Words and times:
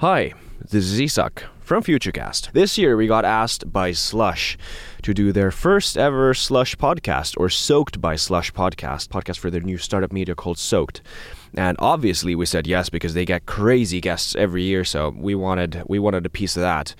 Hi, 0.00 0.32
this 0.60 0.84
is 0.84 1.00
Isak 1.00 1.42
from 1.58 1.82
Futurecast. 1.82 2.52
This 2.52 2.78
year 2.78 2.96
we 2.96 3.08
got 3.08 3.24
asked 3.24 3.72
by 3.72 3.90
Slush 3.90 4.56
to 5.02 5.12
do 5.12 5.32
their 5.32 5.50
first 5.50 5.98
ever 5.98 6.32
Slush 6.34 6.76
podcast 6.76 7.34
or 7.36 7.48
Soaked 7.48 8.00
by 8.00 8.14
Slush 8.14 8.52
podcast, 8.52 9.08
podcast 9.08 9.38
for 9.38 9.50
their 9.50 9.60
new 9.60 9.76
startup 9.76 10.12
media 10.12 10.36
called 10.36 10.56
Soaked. 10.56 11.02
And 11.56 11.76
obviously 11.80 12.36
we 12.36 12.46
said 12.46 12.68
yes 12.68 12.88
because 12.88 13.14
they 13.14 13.24
get 13.24 13.46
crazy 13.46 14.00
guests 14.00 14.36
every 14.36 14.62
year, 14.62 14.84
so 14.84 15.12
we 15.16 15.34
wanted 15.34 15.82
we 15.88 15.98
wanted 15.98 16.24
a 16.24 16.30
piece 16.30 16.56
of 16.56 16.60
that. 16.60 16.94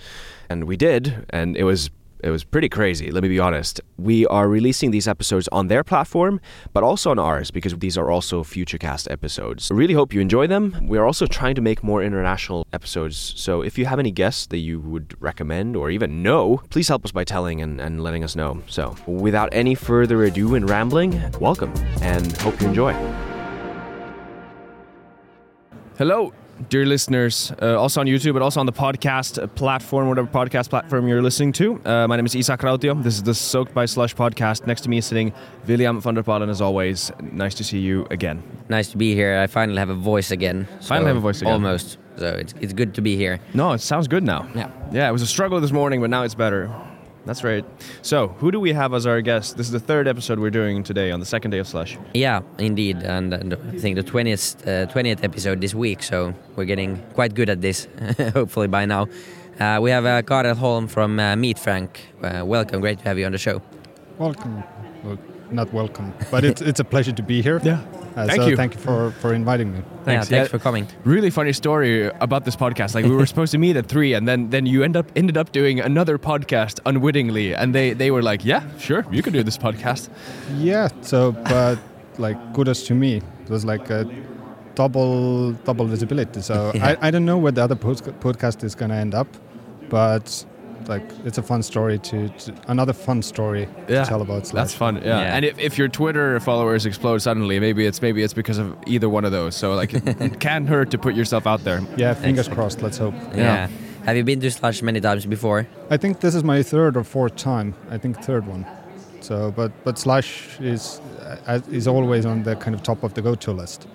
And 0.51 0.65
we 0.65 0.77
did, 0.77 1.25
and 1.31 1.57
it 1.57 1.63
was 1.63 1.91
it 2.23 2.31
was 2.31 2.45
pretty 2.45 2.69
crazy, 2.69 3.11
let 3.11 3.23
me 3.23 3.29
be 3.29 3.39
honest. 3.39 3.81
We 3.97 4.27
are 4.27 4.49
releasing 4.49 4.91
these 4.91 5.07
episodes 5.07 5.49
on 5.53 5.69
their 5.69 5.85
platform, 5.85 6.41
but 6.73 6.83
also 6.83 7.11
on 7.11 7.19
ours 7.19 7.51
because 7.51 7.75
these 7.77 7.97
are 7.97 8.11
also 8.11 8.43
Futurecast 8.43 9.11
episodes. 9.11 9.71
I 9.71 9.75
really 9.75 9.95
hope 9.95 10.13
you 10.13 10.21
enjoy 10.21 10.47
them. 10.47 10.77
We 10.83 10.99
are 10.99 11.05
also 11.05 11.27
trying 11.27 11.55
to 11.57 11.61
make 11.61 11.83
more 11.83 12.03
international 12.03 12.67
episodes, 12.73 13.35
so 13.37 13.63
if 13.63 13.79
you 13.79 13.87
have 13.87 13.99
any 13.99 14.11
guests 14.11 14.47
that 14.47 14.59
you 14.59 14.81
would 14.81 15.15
recommend 15.21 15.77
or 15.77 15.91
even 15.91 16.23
know, 16.23 16.61
please 16.71 16.89
help 16.89 17.05
us 17.05 17.13
by 17.13 17.25
telling 17.25 17.63
and, 17.63 17.81
and 17.81 18.03
letting 18.03 18.25
us 18.25 18.35
know. 18.35 18.63
So, 18.67 18.97
without 19.07 19.49
any 19.53 19.75
further 19.75 20.25
ado 20.25 20.55
and 20.55 20.69
rambling, 20.69 21.21
welcome 21.41 21.73
and 22.03 22.37
hope 22.39 22.61
you 22.61 22.69
enjoy. 22.69 22.93
Hello, 25.99 26.33
dear 26.69 26.85
listeners, 26.85 27.53
uh, 27.63 27.79
also 27.79 28.01
on 28.01 28.07
YouTube, 28.07 28.33
but 28.33 28.43
also 28.43 28.61
on 28.61 28.67
the 28.67 28.73
podcast 28.73 29.55
platform, 29.55 30.09
whatever 30.09 30.27
podcast 30.27 30.69
platform 30.71 31.07
you're 31.09 31.23
listening 31.23 31.53
to. 31.53 31.81
Uh, 31.85 32.07
my 32.09 32.17
name 32.17 32.27
is 32.27 32.35
Isak 32.35 32.61
Rautio. 32.61 33.01
This 33.03 33.15
is 33.15 33.23
the 33.23 33.35
Soaked 33.35 33.73
by 33.75 33.87
Slush 33.87 34.15
podcast. 34.15 34.67
Next 34.67 34.83
to 34.83 34.89
me 34.89 34.99
is 34.99 35.07
sitting 35.07 35.33
William 35.67 36.01
van 36.01 36.15
der 36.15 36.23
Palen, 36.23 36.49
as 36.49 36.61
always. 36.61 37.13
Nice 37.21 37.55
to 37.55 37.65
see 37.65 37.79
you 37.79 38.07
again. 38.11 38.43
Nice 38.69 38.91
to 38.91 38.97
be 38.97 39.15
here. 39.15 39.39
I 39.39 39.47
finally 39.47 39.79
have 39.79 39.91
a 39.91 39.95
voice 39.95 40.31
again. 40.31 40.67
So 40.81 40.89
Finally 40.89 41.09
have 41.09 41.17
a 41.17 41.21
voice 41.21 41.41
again. 41.41 41.55
Almost. 41.55 41.99
So 42.17 42.27
it's, 42.27 42.55
it's 42.61 42.73
good 42.73 42.95
to 42.95 43.01
be 43.01 43.17
here. 43.17 43.39
No, 43.55 43.73
it 43.73 43.81
sounds 43.81 44.09
good 44.09 44.25
now. 44.25 44.49
Yeah. 44.55 44.71
Yeah, 44.93 45.09
it 45.09 45.13
was 45.13 45.23
a 45.23 45.27
struggle 45.27 45.61
this 45.61 45.73
morning, 45.73 46.01
but 46.01 46.11
now 46.11 46.25
it's 46.25 46.35
better. 46.35 46.75
That's 47.29 47.45
right. 47.45 47.63
So, 48.01 48.29
who 48.41 48.51
do 48.51 48.59
we 48.59 48.73
have 48.73 48.95
as 48.95 49.07
our 49.07 49.21
guest? 49.21 49.59
This 49.59 49.67
is 49.67 49.73
the 49.73 49.79
third 49.81 50.09
episode 50.09 50.39
we're 50.39 50.49
doing 50.49 50.83
today 50.83 51.11
on 51.11 51.21
the 51.21 51.27
second 51.27 51.51
day 51.51 51.59
of 51.59 51.69
Slush. 51.69 51.99
Yeah, 52.15 52.41
indeed. 52.59 53.03
And, 53.03 53.35
and 53.35 53.53
I 53.53 53.79
think 53.79 53.97
the 53.97 54.03
20th, 54.03 54.63
uh, 54.63 54.91
20th 54.91 55.23
episode 55.23 55.61
this 55.61 55.75
week. 55.75 56.03
So 56.03 56.33
we're 56.57 56.65
getting 56.65 56.97
quite 57.13 57.35
good 57.35 57.51
at 57.51 57.61
this, 57.61 57.87
hopefully 58.33 58.67
by 58.67 58.87
now. 58.87 59.09
Uh, 59.61 59.79
we 59.83 59.91
have 59.91 60.07
uh, 60.07 60.23
Karel 60.23 60.55
Holm 60.55 60.89
from 60.89 61.21
uh, 61.21 61.35
MeetFrank. 61.35 61.91
Uh, 62.23 62.47
welcome. 62.47 62.81
Great 62.81 63.01
to 63.01 63.05
have 63.05 63.19
you 63.19 63.27
on 63.27 63.33
the 63.33 63.39
show. 63.39 63.61
Welcome. 64.17 64.65
Well, 65.05 65.19
not 65.51 65.71
welcome, 65.75 66.15
but 66.31 66.45
it's 66.45 66.63
it's 66.63 66.81
a 66.81 66.85
pleasure 66.85 67.13
to 67.13 67.23
be 67.23 67.43
here. 67.43 67.61
Yeah. 67.63 67.85
Uh, 68.17 68.27
Thank 68.27 68.43
so 68.43 68.49
you. 68.49 68.57
Thank 68.57 68.75
you 68.75 68.81
for, 68.81 69.11
for 69.21 69.33
inviting 69.33 69.73
me. 69.73 69.79
Yeah, 69.79 70.05
Thanks. 70.05 70.29
thanks 70.29 70.47
Yeah. 70.47 70.51
for 70.51 70.59
coming. 70.59 70.87
Really 71.05 71.31
funny 71.31 71.53
story 71.53 72.07
about 72.21 72.45
this 72.45 72.57
podcast. 72.57 72.95
Like 72.95 73.05
we 73.05 73.15
were 73.15 73.27
supposed 73.33 73.53
to 73.53 73.59
meet 73.59 73.77
at 73.77 73.87
three, 73.87 74.13
and 74.15 74.27
then 74.27 74.51
then 74.51 74.67
you 74.67 74.83
end 74.83 74.97
up 74.97 75.07
ended 75.15 75.37
up 75.37 75.53
doing 75.53 75.81
another 75.81 76.19
podcast 76.19 76.81
unwittingly, 76.87 77.55
and 77.55 77.75
they 77.75 77.93
they 77.95 78.11
were 78.11 78.23
like, 78.23 78.45
"Yeah, 78.45 78.63
sure, 78.79 79.05
you 79.11 79.23
can 79.23 79.33
do 79.33 79.43
this 79.45 79.57
podcast." 79.59 80.09
Yeah. 80.57 80.89
So, 81.03 81.33
but 81.33 81.79
like 82.19 82.37
kudos 82.55 82.87
to 82.89 82.95
me. 82.95 83.17
It 83.45 83.51
was 83.51 83.65
like 83.65 83.89
a 83.91 84.05
double 84.75 85.53
double 85.65 85.87
visibility. 85.87 86.41
So 86.43 86.73
Yeah. 86.75 86.97
I, 87.01 87.09
I 87.09 87.11
don't 87.11 87.25
know 87.25 87.39
where 87.39 87.53
the 87.53 87.63
other 87.63 87.77
podca- 87.77 88.19
podcast 88.21 88.65
is 88.65 88.75
gonna 88.75 88.97
end 88.97 89.15
up, 89.15 89.29
but 89.89 90.45
like 90.87 91.03
it's 91.25 91.39
a 91.39 91.43
fun 91.43 91.63
story 91.63 91.99
to, 91.99 92.29
to 92.29 92.55
another 92.69 92.93
fun 92.93 93.23
story 93.23 93.69
Yeah, 93.89 94.03
to 94.03 94.09
tell 94.09 94.23
about. 94.23 94.47
Slush. 94.47 94.63
That's 94.63 94.75
fun. 94.75 94.97
Yeah. 94.97 95.21
Yeah. 95.21 95.37
And 95.37 95.45
if, 95.45 95.59
if 95.59 95.79
your 95.79 95.89
Twitter 95.89 96.39
followers 96.41 96.87
explode 96.87 97.19
suddenly, 97.19 97.59
maybe 97.61 97.87
it's 97.87 98.01
maybe 98.03 98.23
it's 98.23 98.35
because 98.35 98.59
of 98.59 98.77
either 98.87 99.09
one 99.09 99.25
of 99.25 99.33
those. 99.33 99.57
So 99.57 99.75
like, 99.75 99.95
it 99.95 100.41
can't 100.47 100.69
hurt 100.69 100.91
to 100.91 100.99
put 100.99 101.15
yourself 101.15 101.47
out 101.47 101.65
there. 101.65 101.81
Yeah. 101.97 102.15
Fingers 102.15 102.49
crossed. 102.49 102.83
Let's 102.83 102.99
hope. 102.99 103.15
Yeah. 103.35 103.69
Have 104.05 104.17
you 104.17 104.25
been 104.25 104.41
to 104.41 104.51
Slush 104.51 104.81
many 104.83 105.01
times 105.01 105.27
before? 105.27 105.67
I 105.91 105.97
think 105.99 106.21
this 106.21 106.35
is 106.35 106.43
my 106.43 106.63
third 106.63 106.97
or 106.97 107.05
fourth 107.05 107.37
time. 107.37 107.75
I 107.91 107.99
think 107.99 108.23
third 108.23 108.47
one. 108.47 108.65
So, 109.21 109.51
but 109.51 109.73
but 109.85 109.99
Slush 109.99 110.59
is 110.61 111.01
uh, 111.47 111.61
is 111.71 111.87
always 111.87 112.25
on 112.25 112.43
the 112.45 112.57
kind 112.57 112.75
of 112.75 112.83
top 112.83 113.03
of 113.03 113.13
the 113.13 113.21
go-to 113.21 113.53
list, 113.53 113.87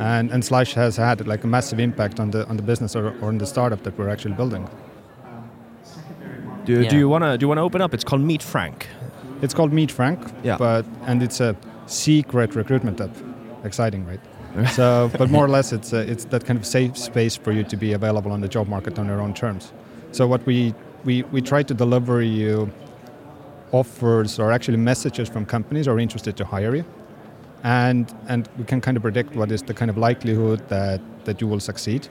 and 0.00 0.32
and 0.32 0.44
Slush 0.44 0.74
has 0.74 0.96
had 0.96 1.24
like 1.26 1.44
a 1.44 1.46
massive 1.46 1.78
impact 1.78 2.18
on 2.18 2.30
the 2.30 2.44
on 2.48 2.56
the 2.56 2.62
business 2.62 2.96
or, 2.96 3.14
or 3.20 3.28
on 3.28 3.38
the 3.38 3.46
startup 3.46 3.82
that 3.84 3.96
we're 3.98 4.08
actually 4.08 4.34
building. 4.34 4.68
Do, 6.66 6.82
Yeah. 6.82 6.88
do 6.90 6.98
you 6.98 7.08
wanna 7.08 7.38
do 7.38 7.44
you 7.44 7.48
wanna 7.48 7.62
open 7.64 7.80
up? 7.80 7.94
It's 7.94 8.04
called 8.04 8.22
MeetFrank. 8.22 8.82
It's 9.42 9.54
called 9.54 9.72
MeetFrank, 9.72 10.18
Yeah. 10.42 10.56
but 10.58 10.84
and 11.06 11.22
it's 11.22 11.40
a 11.40 11.54
secret 11.86 12.54
recruitment 12.54 13.00
app. 13.00 13.14
Exciting, 13.64 14.04
right? 14.06 14.20
so, 14.78 15.10
but 15.18 15.30
more 15.30 15.44
or 15.44 15.48
less, 15.48 15.72
it's 15.72 15.92
a, 15.92 16.00
it's 16.12 16.24
that 16.26 16.44
kind 16.46 16.58
of 16.58 16.64
safe 16.64 16.96
space 16.96 17.36
for 17.36 17.52
you 17.52 17.62
to 17.64 17.76
be 17.76 17.92
available 17.92 18.32
on 18.32 18.40
the 18.40 18.48
job 18.48 18.68
market 18.68 18.98
on 18.98 19.06
your 19.06 19.20
own 19.20 19.34
terms. 19.34 19.72
So 20.12 20.26
what 20.26 20.44
we 20.46 20.74
we 21.04 21.22
we 21.32 21.40
try 21.42 21.62
to 21.62 21.74
deliver 21.74 22.22
you 22.22 22.70
offers 23.72 24.38
or 24.38 24.52
actually 24.52 24.78
messages 24.78 25.28
from 25.28 25.44
companies 25.44 25.86
who 25.86 25.92
are 25.92 25.98
interested 26.00 26.36
to 26.36 26.44
hire 26.44 26.74
you, 26.74 26.84
and 27.64 28.12
and 28.28 28.48
we 28.58 28.64
can 28.64 28.80
kind 28.80 28.96
of 28.96 29.02
predict 29.02 29.36
what 29.36 29.52
is 29.52 29.62
the 29.62 29.74
kind 29.74 29.90
of 29.90 29.96
likelihood 29.98 30.60
that 30.68 31.00
that 31.26 31.40
you 31.40 31.46
will 31.46 31.60
succeed. 31.60 32.08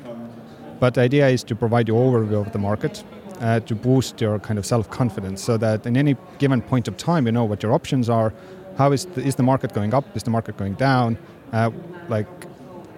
But 0.79 0.93
the 0.93 1.01
idea 1.01 1.27
is 1.29 1.43
to 1.45 1.55
provide 1.55 1.87
you 1.87 1.95
overview 1.95 2.45
of 2.45 2.51
the 2.51 2.59
market, 2.59 3.03
uh, 3.41 3.59
to 3.61 3.75
boost 3.75 4.21
your 4.21 4.39
kind 4.39 4.57
of 4.57 4.65
self-confidence, 4.65 5.43
so 5.43 5.57
that 5.57 5.85
in 5.85 5.97
any 5.97 6.15
given 6.39 6.61
point 6.61 6.87
of 6.87 6.97
time, 6.97 7.25
you 7.25 7.31
know 7.31 7.45
what 7.45 7.63
your 7.63 7.73
options 7.73 8.09
are. 8.09 8.33
How 8.77 8.91
is 8.91 9.05
the, 9.05 9.21
is 9.21 9.35
the 9.35 9.43
market 9.43 9.73
going 9.73 9.93
up? 9.93 10.05
Is 10.15 10.23
the 10.23 10.31
market 10.31 10.57
going 10.57 10.73
down? 10.73 11.17
Uh, 11.53 11.71
like, 12.09 12.27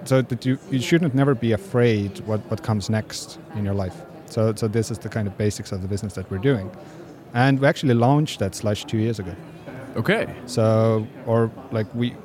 so 0.06 0.22
that 0.22 0.46
you, 0.46 0.58
you 0.72 0.80
shouldn't 0.80 1.14
never 1.14 1.36
be 1.36 1.52
afraid 1.52 2.20
what, 2.22 2.40
what 2.50 2.64
comes 2.64 2.90
next 2.90 3.40
in 3.56 3.66
your 3.66 3.74
life. 3.74 3.96
So, 4.26 4.54
so 4.56 4.68
this 4.68 4.92
is 4.92 5.00
the 5.00 5.10
kind 5.10 5.28
of 5.28 5.38
basics 5.38 5.72
of 5.72 5.82
the 5.82 5.88
business 5.88 6.14
that 6.14 6.30
we're 6.32 6.38
doing. 6.38 6.72
And 7.34 7.60
we 7.60 7.68
actually 7.68 7.94
launched 7.94 8.40
that 8.40 8.56
Slush 8.56 8.86
two 8.86 8.98
years 8.98 9.20
ago. 9.20 9.36
Okay. 9.96 10.34
So, 10.46 11.08
or 11.26 11.52
like 11.72 11.94
we, 11.94 12.16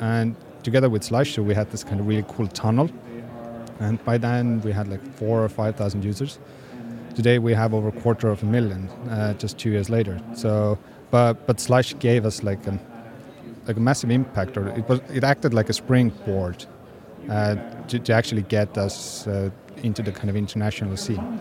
and 0.00 0.34
together 0.62 0.88
with 0.88 1.04
Slasher, 1.04 1.42
we 1.42 1.54
had 1.54 1.70
this 1.70 1.84
kind 1.84 2.00
of 2.00 2.06
really 2.06 2.24
cool 2.28 2.46
tunnel. 2.48 2.90
And 3.80 4.02
by 4.04 4.18
then 4.18 4.60
we 4.62 4.72
had 4.72 4.88
like 4.88 5.02
four 5.14 5.44
or 5.44 5.48
5,000 5.48 6.04
users. 6.04 6.38
Today 7.18 7.40
we 7.40 7.52
have 7.52 7.74
over 7.74 7.88
a 7.88 8.00
quarter 8.00 8.28
of 8.28 8.44
a 8.44 8.46
million, 8.46 8.88
uh, 9.10 9.34
just 9.34 9.58
two 9.58 9.70
years 9.70 9.90
later. 9.90 10.20
So, 10.34 10.78
but, 11.10 11.48
but 11.48 11.58
Slush 11.58 11.98
gave 11.98 12.24
us 12.24 12.44
like 12.44 12.64
a, 12.68 12.78
like 13.66 13.76
a 13.76 13.80
massive 13.80 14.12
impact, 14.12 14.56
or 14.56 14.68
it 14.68 14.88
was, 14.88 15.00
it 15.12 15.24
acted 15.24 15.52
like 15.52 15.68
a 15.68 15.72
springboard 15.72 16.64
uh, 17.28 17.56
to, 17.88 17.98
to 17.98 18.12
actually 18.12 18.42
get 18.42 18.78
us 18.78 19.26
uh, 19.26 19.50
into 19.82 20.00
the 20.00 20.12
kind 20.12 20.30
of 20.30 20.36
international 20.36 20.96
scene. 20.96 21.40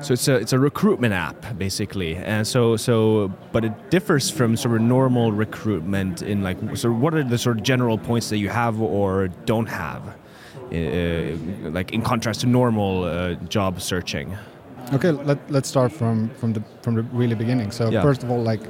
So 0.00 0.14
it's 0.14 0.26
a 0.26 0.34
it's 0.34 0.52
a 0.52 0.58
recruitment 0.58 1.14
app 1.14 1.56
basically, 1.56 2.16
and 2.16 2.44
so 2.44 2.76
so 2.76 3.32
but 3.52 3.64
it 3.64 3.90
differs 3.90 4.28
from 4.30 4.56
sort 4.56 4.74
of 4.74 4.82
normal 4.82 5.30
recruitment 5.30 6.22
in 6.22 6.42
like 6.42 6.58
so 6.76 6.90
what 6.90 7.14
are 7.14 7.22
the 7.22 7.38
sort 7.38 7.58
of 7.58 7.62
general 7.62 7.98
points 7.98 8.30
that 8.30 8.38
you 8.38 8.48
have 8.48 8.80
or 8.80 9.28
don't 9.44 9.68
have, 9.68 10.02
uh, 10.72 11.70
like 11.70 11.92
in 11.92 12.02
contrast 12.02 12.40
to 12.40 12.48
normal 12.48 13.04
uh, 13.04 13.34
job 13.48 13.80
searching. 13.80 14.36
Um, 14.90 14.94
okay, 14.96 15.10
let, 15.10 15.38
let's 15.50 15.68
start 15.68 15.92
from, 15.92 16.30
from 16.30 16.52
the 16.52 16.62
from 16.82 16.94
the 16.94 17.02
really 17.02 17.34
beginning. 17.34 17.70
So 17.70 17.90
Yeah. 17.90 18.02
first 18.02 18.22
of 18.22 18.30
all, 18.30 18.42
like 18.42 18.60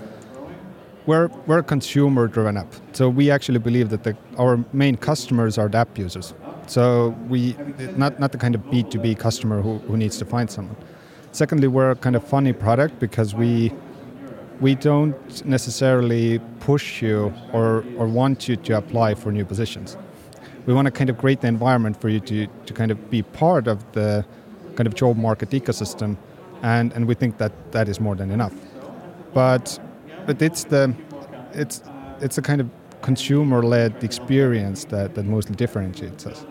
we're 1.06 1.28
we're 1.46 1.58
a 1.58 1.62
consumer-driven 1.62 2.56
app. 2.56 2.72
So 2.92 3.08
we 3.08 3.30
actually 3.30 3.58
believe 3.58 3.88
that 3.90 4.02
the, 4.02 4.16
our 4.36 4.58
main 4.72 4.96
customers 4.96 5.58
are 5.58 5.68
the 5.68 5.78
app 5.78 5.96
users. 5.98 6.34
So 6.66 7.14
we 7.28 7.56
not 7.96 8.18
not 8.20 8.32
the 8.32 8.38
kind 8.38 8.54
of 8.54 8.70
B 8.70 8.82
two 8.82 8.98
B 8.98 9.14
customer 9.14 9.62
who, 9.62 9.78
who 9.88 9.96
needs 9.96 10.18
to 10.18 10.24
find 10.24 10.50
someone. 10.50 10.76
Secondly, 11.32 11.68
we're 11.68 11.90
a 11.90 11.96
kind 11.96 12.16
of 12.16 12.24
funny 12.24 12.52
product 12.52 12.98
because 12.98 13.34
we 13.34 13.72
we 14.60 14.74
don't 14.74 15.44
necessarily 15.46 16.40
push 16.60 17.00
you 17.00 17.32
or 17.52 17.84
or 17.96 18.06
want 18.08 18.48
you 18.48 18.56
to 18.56 18.76
apply 18.76 19.14
for 19.14 19.30
new 19.32 19.44
positions. 19.44 19.96
We 20.66 20.74
want 20.74 20.86
to 20.86 20.90
kind 20.90 21.08
of 21.10 21.16
create 21.16 21.40
the 21.40 21.48
environment 21.48 22.00
for 22.00 22.08
you 22.08 22.20
to 22.20 22.46
to 22.66 22.74
kind 22.74 22.90
of 22.90 22.98
be 23.10 23.22
part 23.22 23.66
of 23.68 23.78
the 23.92 24.24
kind 24.78 24.86
of 24.86 24.94
job 24.94 25.16
market 25.16 25.50
ecosystem, 25.50 26.16
and 26.62 26.92
and 26.94 27.02
we 27.08 27.14
think 27.14 27.38
that 27.38 27.52
that 27.72 27.88
is 27.88 28.00
more 28.00 28.16
than 28.16 28.30
enough. 28.30 28.54
But 29.34 29.64
but 30.26 30.40
it's 30.40 30.64
the 30.64 30.94
it's 31.52 31.82
it's 32.20 32.38
a 32.38 32.42
kind 32.42 32.60
of 32.60 32.68
consumer-led 33.02 33.92
experience 34.02 34.80
that, 34.86 35.14
that 35.14 35.24
mostly 35.24 35.54
differentiates 35.54 36.26
us, 36.26 36.46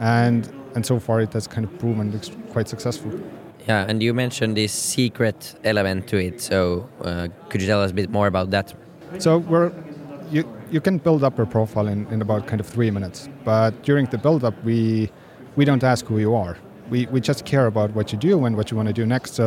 and 0.00 0.40
and 0.74 0.84
so 0.86 0.98
far 0.98 1.20
it 1.20 1.32
has 1.32 1.46
kind 1.46 1.64
of 1.64 1.78
proven 1.78 2.20
quite 2.52 2.68
successful. 2.68 3.12
Yeah, 3.68 3.88
and 3.88 4.02
you 4.02 4.14
mentioned 4.14 4.56
this 4.56 4.72
secret 4.72 5.54
element 5.64 6.08
to 6.08 6.16
it. 6.16 6.40
So 6.40 6.88
uh, 7.04 7.28
could 7.48 7.60
you 7.62 7.68
tell 7.68 7.82
us 7.82 7.90
a 7.90 7.94
bit 7.94 8.10
more 8.10 8.26
about 8.26 8.50
that? 8.50 8.74
So 9.18 9.38
we're 9.38 9.72
you 10.30 10.44
you 10.70 10.80
can 10.80 10.98
build 10.98 11.22
up 11.24 11.38
your 11.38 11.46
profile 11.46 11.88
in, 11.92 12.06
in 12.12 12.22
about 12.22 12.46
kind 12.46 12.60
of 12.60 12.66
three 12.66 12.90
minutes, 12.90 13.28
but 13.44 13.70
during 13.86 14.06
the 14.10 14.18
build 14.18 14.44
up 14.44 14.54
we 14.64 15.10
we 15.56 15.64
don't 15.64 15.84
ask 15.84 16.06
who 16.06 16.18
you 16.18 16.34
are. 16.34 16.56
We 16.92 17.00
we 17.14 17.20
just 17.30 17.42
care 17.52 17.66
about 17.66 17.90
what 17.96 18.06
you 18.12 18.18
do 18.30 18.34
and 18.46 18.56
what 18.58 18.66
you 18.70 18.76
want 18.80 18.88
to 18.88 18.98
do 19.02 19.06
next. 19.06 19.30
So 19.34 19.46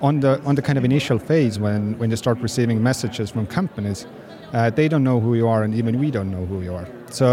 on 0.00 0.20
the 0.20 0.32
on 0.48 0.54
the 0.58 0.62
kind 0.62 0.78
of 0.78 0.84
initial 0.84 1.18
phase 1.18 1.54
when 1.64 1.98
when 1.98 2.08
you 2.10 2.16
start 2.16 2.38
receiving 2.48 2.78
messages 2.90 3.30
from 3.30 3.46
companies, 3.46 4.06
uh, 4.52 4.70
they 4.78 4.88
don't 4.88 5.04
know 5.10 5.18
who 5.24 5.34
you 5.40 5.48
are 5.54 5.62
and 5.64 5.74
even 5.74 5.92
we 6.04 6.10
don't 6.10 6.30
know 6.30 6.44
who 6.50 6.58
you 6.66 6.74
are. 6.78 6.86
So 7.10 7.28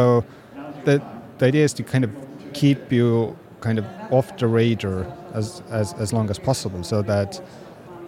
the 0.86 0.96
the 1.38 1.46
idea 1.46 1.64
is 1.64 1.74
to 1.74 1.84
kind 1.84 2.04
of 2.04 2.12
keep 2.54 2.92
you 2.92 3.36
kind 3.64 3.80
of 3.80 3.86
off 4.12 4.38
the 4.38 4.48
radar 4.48 5.06
as, 5.34 5.64
as, 5.70 5.94
as 5.94 6.14
long 6.14 6.30
as 6.30 6.38
possible 6.38 6.84
so 6.84 7.02
that 7.02 7.42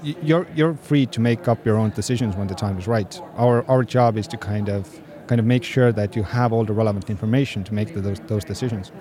you're, 0.04 0.46
you're 0.56 0.76
free 0.76 1.06
to 1.08 1.20
make 1.22 1.48
up 1.48 1.66
your 1.66 1.78
own 1.78 1.90
decisions 1.92 2.36
when 2.36 2.48
the 2.48 2.54
time 2.54 2.78
is 2.78 2.88
right. 2.88 3.20
Our, 3.38 3.66
our 3.70 3.84
job 3.84 4.18
is 4.18 4.28
to 4.28 4.38
kind 4.38 4.70
of, 4.70 5.00
kind 5.28 5.40
of 5.40 5.46
make 5.46 5.64
sure 5.64 5.92
that 5.94 6.16
you 6.16 6.24
have 6.24 6.54
all 6.54 6.66
the 6.66 6.74
relevant 6.74 7.10
information 7.10 7.64
to 7.64 7.74
make 7.74 7.94
the, 7.94 8.02
those, 8.02 8.20
those 8.28 8.44
decisions. 8.44 8.92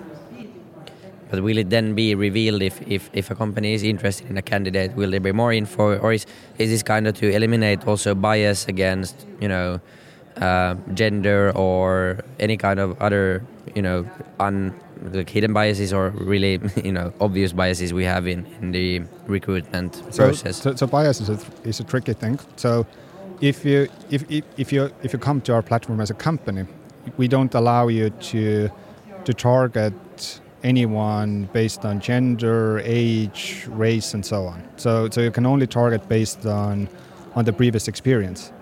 But 1.35 1.43
will 1.43 1.59
it 1.59 1.71
then 1.71 1.95
be 1.95 2.15
revealed 2.15 2.63
if, 2.63 2.81
if, 2.87 3.11
if 3.13 3.29
a 3.31 3.35
company 3.35 3.75
is 3.75 3.83
interested 3.83 4.31
in 4.31 4.37
a 4.39 4.43
candidate? 4.43 4.95
Will 4.95 5.11
there 5.11 5.19
be 5.21 5.33
more 5.33 5.53
info, 5.53 5.99
or 5.99 6.13
is 6.13 6.27
is 6.59 6.71
this 6.71 6.83
kind 6.85 7.09
of 7.09 7.15
to 7.19 7.27
eliminate 7.35 7.87
also 7.89 8.15
bias 8.15 8.69
against 8.69 9.27
you 9.41 9.49
know 9.49 9.81
uh, 10.37 10.75
gender 10.95 11.51
or 11.57 12.21
any 12.39 12.57
kind 12.57 12.79
of 12.79 12.97
other 13.03 13.43
you 13.75 13.83
know 13.83 14.07
un 14.39 14.73
like 15.13 15.29
hidden 15.29 15.53
biases 15.53 15.93
or 15.93 16.11
really 16.11 16.61
you 16.85 16.93
know 16.93 17.13
obvious 17.21 17.53
biases 17.53 17.93
we 17.93 18.05
have 18.05 18.29
in, 18.29 18.47
in 18.61 18.71
the 18.73 19.03
recruitment 19.27 19.95
So, 20.11 20.27
process? 20.27 20.63
so, 20.63 20.75
so 20.77 20.87
bias 20.87 21.21
is 21.21 21.29
a, 21.31 21.39
is 21.69 21.81
a 21.81 21.85
tricky 21.85 22.13
thing. 22.15 22.39
So 22.57 22.87
if 23.41 23.65
you 23.65 23.89
if, 24.11 24.23
if, 24.31 24.45
if 24.57 24.73
you 24.73 24.91
if 25.03 25.13
you 25.13 25.19
come 25.19 25.41
to 25.43 25.53
our 25.55 25.63
platform 25.63 26.01
as 26.01 26.11
a 26.11 26.15
company, 26.15 26.65
we 27.17 27.27
don't 27.27 27.55
allow 27.55 27.89
you 27.89 28.11
to 28.11 28.71
to 29.25 29.35
target 29.35 29.95
anyone 30.65 31.49
based 31.53 31.85
on 31.85 32.01
gender, 32.01 32.81
age, 32.85 33.67
race, 33.69 34.15
and 34.15 34.25
so 34.25 34.47
on. 34.47 34.63
So 34.77 35.09
so 35.11 35.21
you 35.21 35.31
can 35.31 35.47
only 35.47 35.67
target 35.67 36.09
based 36.09 36.47
on 36.47 36.89
on 37.35 37.45
the 37.45 37.53
previous 37.53 37.87
experience. 37.87 38.53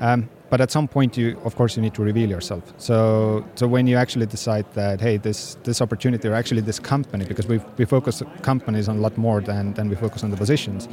Um, 0.00 0.28
but 0.50 0.60
at 0.60 0.70
some 0.70 0.88
point, 0.88 1.16
you 1.16 1.38
of 1.44 1.54
course 1.54 1.76
you 1.76 1.82
need 1.82 1.94
to 1.94 2.02
reveal 2.02 2.30
yourself. 2.30 2.62
So 2.78 3.44
so 3.54 3.68
when 3.68 3.86
you 3.86 3.96
actually 3.96 4.26
decide 4.26 4.64
that 4.74 5.00
hey 5.00 5.18
this 5.18 5.56
this 5.62 5.80
opportunity 5.80 6.28
or 6.28 6.34
actually 6.34 6.62
this 6.62 6.80
company 6.80 7.24
because 7.24 7.46
we 7.46 7.60
we 7.76 7.84
focus 7.84 8.22
companies 8.42 8.88
on 8.88 8.96
a 8.96 9.00
lot 9.00 9.16
more 9.18 9.40
than 9.40 9.74
than 9.74 9.88
we 9.88 9.96
focus 9.96 10.24
on 10.24 10.30
the 10.30 10.36
positions. 10.36 10.88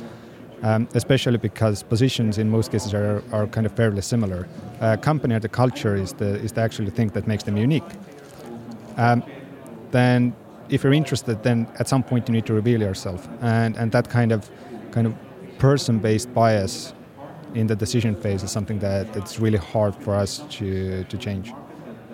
Um, 0.63 0.87
especially 0.95 1.37
because 1.37 1.83
positions 1.83 2.37
in 2.37 2.49
most 2.49 2.71
cases 2.71 2.93
are, 2.93 3.21
are 3.31 3.45
kind 3.45 3.67
of 3.67 3.73
fairly 3.73 4.01
similar. 4.01 4.47
Uh, 4.81 4.95
company 4.97 5.35
or 5.35 5.39
the 5.39 5.49
culture 5.49 5.95
is 5.95 6.13
the 6.13 6.35
is 6.43 6.51
the 6.53 6.61
actual 6.61 6.89
thing 6.89 7.09
that 7.09 7.27
makes 7.27 7.43
them 7.43 7.57
unique. 7.57 7.91
Um, 8.97 9.21
then, 9.91 10.33
if 10.69 10.83
you're 10.83 10.93
interested, 10.93 11.43
then 11.43 11.67
at 11.79 11.87
some 11.87 12.03
point 12.03 12.27
you 12.27 12.33
need 12.33 12.45
to 12.45 12.53
reveal 12.53 12.81
yourself, 12.81 13.27
and 13.41 13.77
and 13.77 13.91
that 13.91 14.09
kind 14.09 14.31
of 14.31 14.49
kind 14.91 15.07
of 15.07 15.13
person-based 15.59 16.33
bias 16.33 16.93
in 17.53 17.67
the 17.67 17.75
decision 17.75 18.15
phase 18.15 18.43
is 18.43 18.51
something 18.51 18.79
that 18.79 19.15
it's 19.15 19.39
really 19.39 19.57
hard 19.73 19.95
for 19.95 20.15
us 20.15 20.43
to 20.49 21.03
to 21.05 21.17
change. 21.17 21.53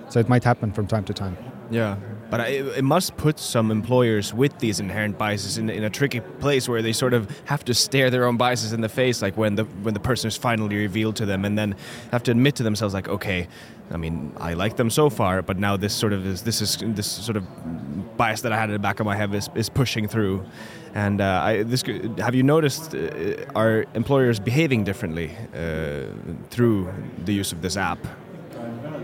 So 0.09 0.19
it 0.19 0.29
might 0.29 0.43
happen 0.43 0.71
from 0.73 0.87
time 0.87 1.03
to 1.05 1.13
time. 1.13 1.37
Yeah, 1.71 1.95
but 2.31 2.39
I, 2.39 2.47
it 2.47 2.83
must 2.83 3.17
put 3.17 3.37
some 3.37 3.71
employers 3.71 4.33
with 4.33 4.57
these 4.59 4.79
inherent 4.79 5.17
biases 5.17 5.57
in, 5.57 5.69
in 5.69 5.83
a 5.83 5.89
tricky 5.89 6.21
place 6.39 6.69
where 6.69 6.81
they 6.81 6.93
sort 6.93 7.13
of 7.13 7.29
have 7.45 7.65
to 7.65 7.73
stare 7.73 8.09
their 8.09 8.25
own 8.25 8.37
biases 8.37 8.71
in 8.71 8.79
the 8.79 8.89
face, 8.89 9.21
like 9.21 9.35
when 9.35 9.55
the 9.55 9.65
when 9.83 9.93
the 9.93 9.99
person 9.99 10.29
is 10.29 10.37
finally 10.37 10.77
revealed 10.77 11.17
to 11.17 11.25
them, 11.25 11.43
and 11.43 11.57
then 11.57 11.75
have 12.11 12.23
to 12.23 12.31
admit 12.31 12.55
to 12.55 12.63
themselves, 12.63 12.93
like, 12.93 13.09
okay, 13.09 13.49
I 13.91 13.97
mean, 13.97 14.33
I 14.37 14.53
like 14.53 14.77
them 14.77 14.89
so 14.89 15.09
far, 15.09 15.41
but 15.41 15.59
now 15.59 15.75
this 15.75 15.93
sort 15.93 16.13
of 16.13 16.25
is 16.25 16.43
this 16.43 16.61
is 16.61 16.77
this 16.81 17.07
sort 17.07 17.35
of 17.35 17.45
bias 18.15 18.41
that 18.41 18.53
I 18.53 18.57
had 18.57 18.69
in 18.69 18.73
the 18.73 18.79
back 18.79 19.01
of 19.01 19.05
my 19.05 19.15
head 19.17 19.35
is, 19.35 19.49
is 19.53 19.69
pushing 19.69 20.07
through. 20.07 20.45
And 20.93 21.19
uh, 21.19 21.41
I, 21.43 21.63
this 21.63 21.83
have 22.17 22.33
you 22.33 22.43
noticed? 22.43 22.95
Uh, 22.95 23.45
are 23.55 23.85
employers 23.93 24.39
behaving 24.39 24.85
differently 24.85 25.35
uh, 25.53 26.05
through 26.49 26.93
the 27.25 27.33
use 27.33 27.51
of 27.51 27.61
this 27.61 27.75
app? 27.75 27.99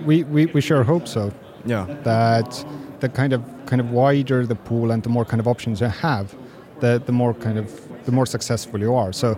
We 0.05 0.23
we, 0.23 0.45
we 0.45 0.61
sure 0.61 0.83
hope 0.83 1.07
so. 1.09 1.33
Yeah. 1.65 1.85
that 2.03 2.65
the 2.99 3.09
kind 3.09 3.33
of 3.33 3.43
kind 3.65 3.79
of 3.79 3.91
wider 3.91 4.45
the 4.45 4.55
pool 4.55 4.91
and 4.91 5.03
the 5.03 5.09
more 5.09 5.25
kind 5.25 5.39
of 5.39 5.47
options 5.47 5.81
you 5.81 5.87
have, 5.87 6.35
the 6.79 7.01
the 7.05 7.11
more 7.11 7.33
kind 7.33 7.57
of 7.57 7.67
the 8.05 8.11
more 8.11 8.25
successful 8.25 8.79
you 8.79 8.93
are. 8.93 9.13
So, 9.13 9.37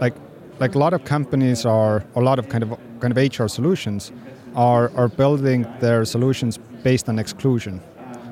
like 0.00 0.14
like 0.58 0.74
a 0.74 0.78
lot 0.78 0.92
of 0.94 1.04
companies 1.04 1.66
are 1.66 2.04
a 2.14 2.20
lot 2.20 2.38
of 2.38 2.48
kind 2.48 2.62
of 2.62 2.78
kind 3.00 3.16
of 3.16 3.38
HR 3.38 3.48
solutions 3.48 4.12
are 4.54 4.90
are 4.96 5.08
building 5.08 5.66
their 5.80 6.04
solutions 6.04 6.58
based 6.82 7.08
on 7.08 7.18
exclusion. 7.18 7.80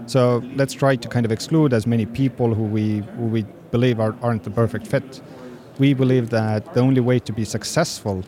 So 0.06 0.42
let's 0.54 0.74
try 0.74 0.96
to 0.96 1.08
kind 1.08 1.24
of 1.24 1.32
exclude 1.32 1.72
as 1.72 1.86
many 1.86 2.06
people 2.06 2.54
who 2.54 2.64
we 2.64 2.98
who 3.16 3.26
we 3.26 3.44
believe 3.70 4.00
are, 4.00 4.14
aren't 4.22 4.44
the 4.44 4.50
perfect 4.50 4.86
fit. 4.86 5.20
We 5.78 5.94
believe 5.94 6.30
that 6.30 6.74
the 6.74 6.80
only 6.80 7.00
way 7.00 7.18
to 7.18 7.32
be 7.32 7.44
successful 7.44 8.22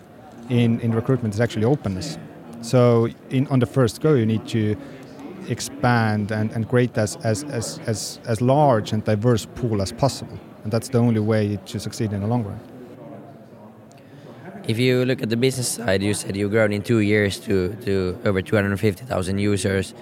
in, 0.49 0.81
in 0.81 0.93
recruitment 0.93 1.35
is 1.35 1.41
actually 1.41 1.65
openness. 1.65 2.19
So 2.63 3.09
in, 3.31 3.47
on 3.49 3.61
the 3.61 3.67
first 3.67 4.01
go, 4.01 4.15
you 4.15 4.27
need 4.27 4.47
to 4.49 4.77
expand 5.51 6.31
and, 6.31 6.51
and 6.53 6.69
create 6.69 6.97
as, 6.99 7.17
as, 7.17 7.45
as, 7.45 7.79
as, 7.87 8.21
as 8.27 8.41
large 8.41 8.93
and 8.93 9.05
diverse 9.05 9.47
pool 9.55 9.83
as 9.83 9.93
possible. 9.93 10.39
And 10.65 10.73
that's 10.73 10.89
the 10.89 10.99
only 10.99 11.21
way 11.21 11.59
to 11.67 11.81
succeed 11.81 12.13
in 12.13 12.21
the 12.21 12.27
long 12.27 12.45
run. 12.45 12.61
If 14.67 14.79
you 14.79 15.05
look 15.05 15.23
at 15.23 15.29
the 15.29 15.37
business 15.37 15.69
side, 15.69 16.03
you 16.03 16.13
said 16.13 16.37
you've 16.37 16.51
grown 16.51 16.73
in 16.73 16.83
two 16.83 16.99
years 16.99 17.39
to, 17.41 17.75
to 17.85 18.19
over 18.25 18.43
250,000 18.43 19.39
users. 19.39 19.95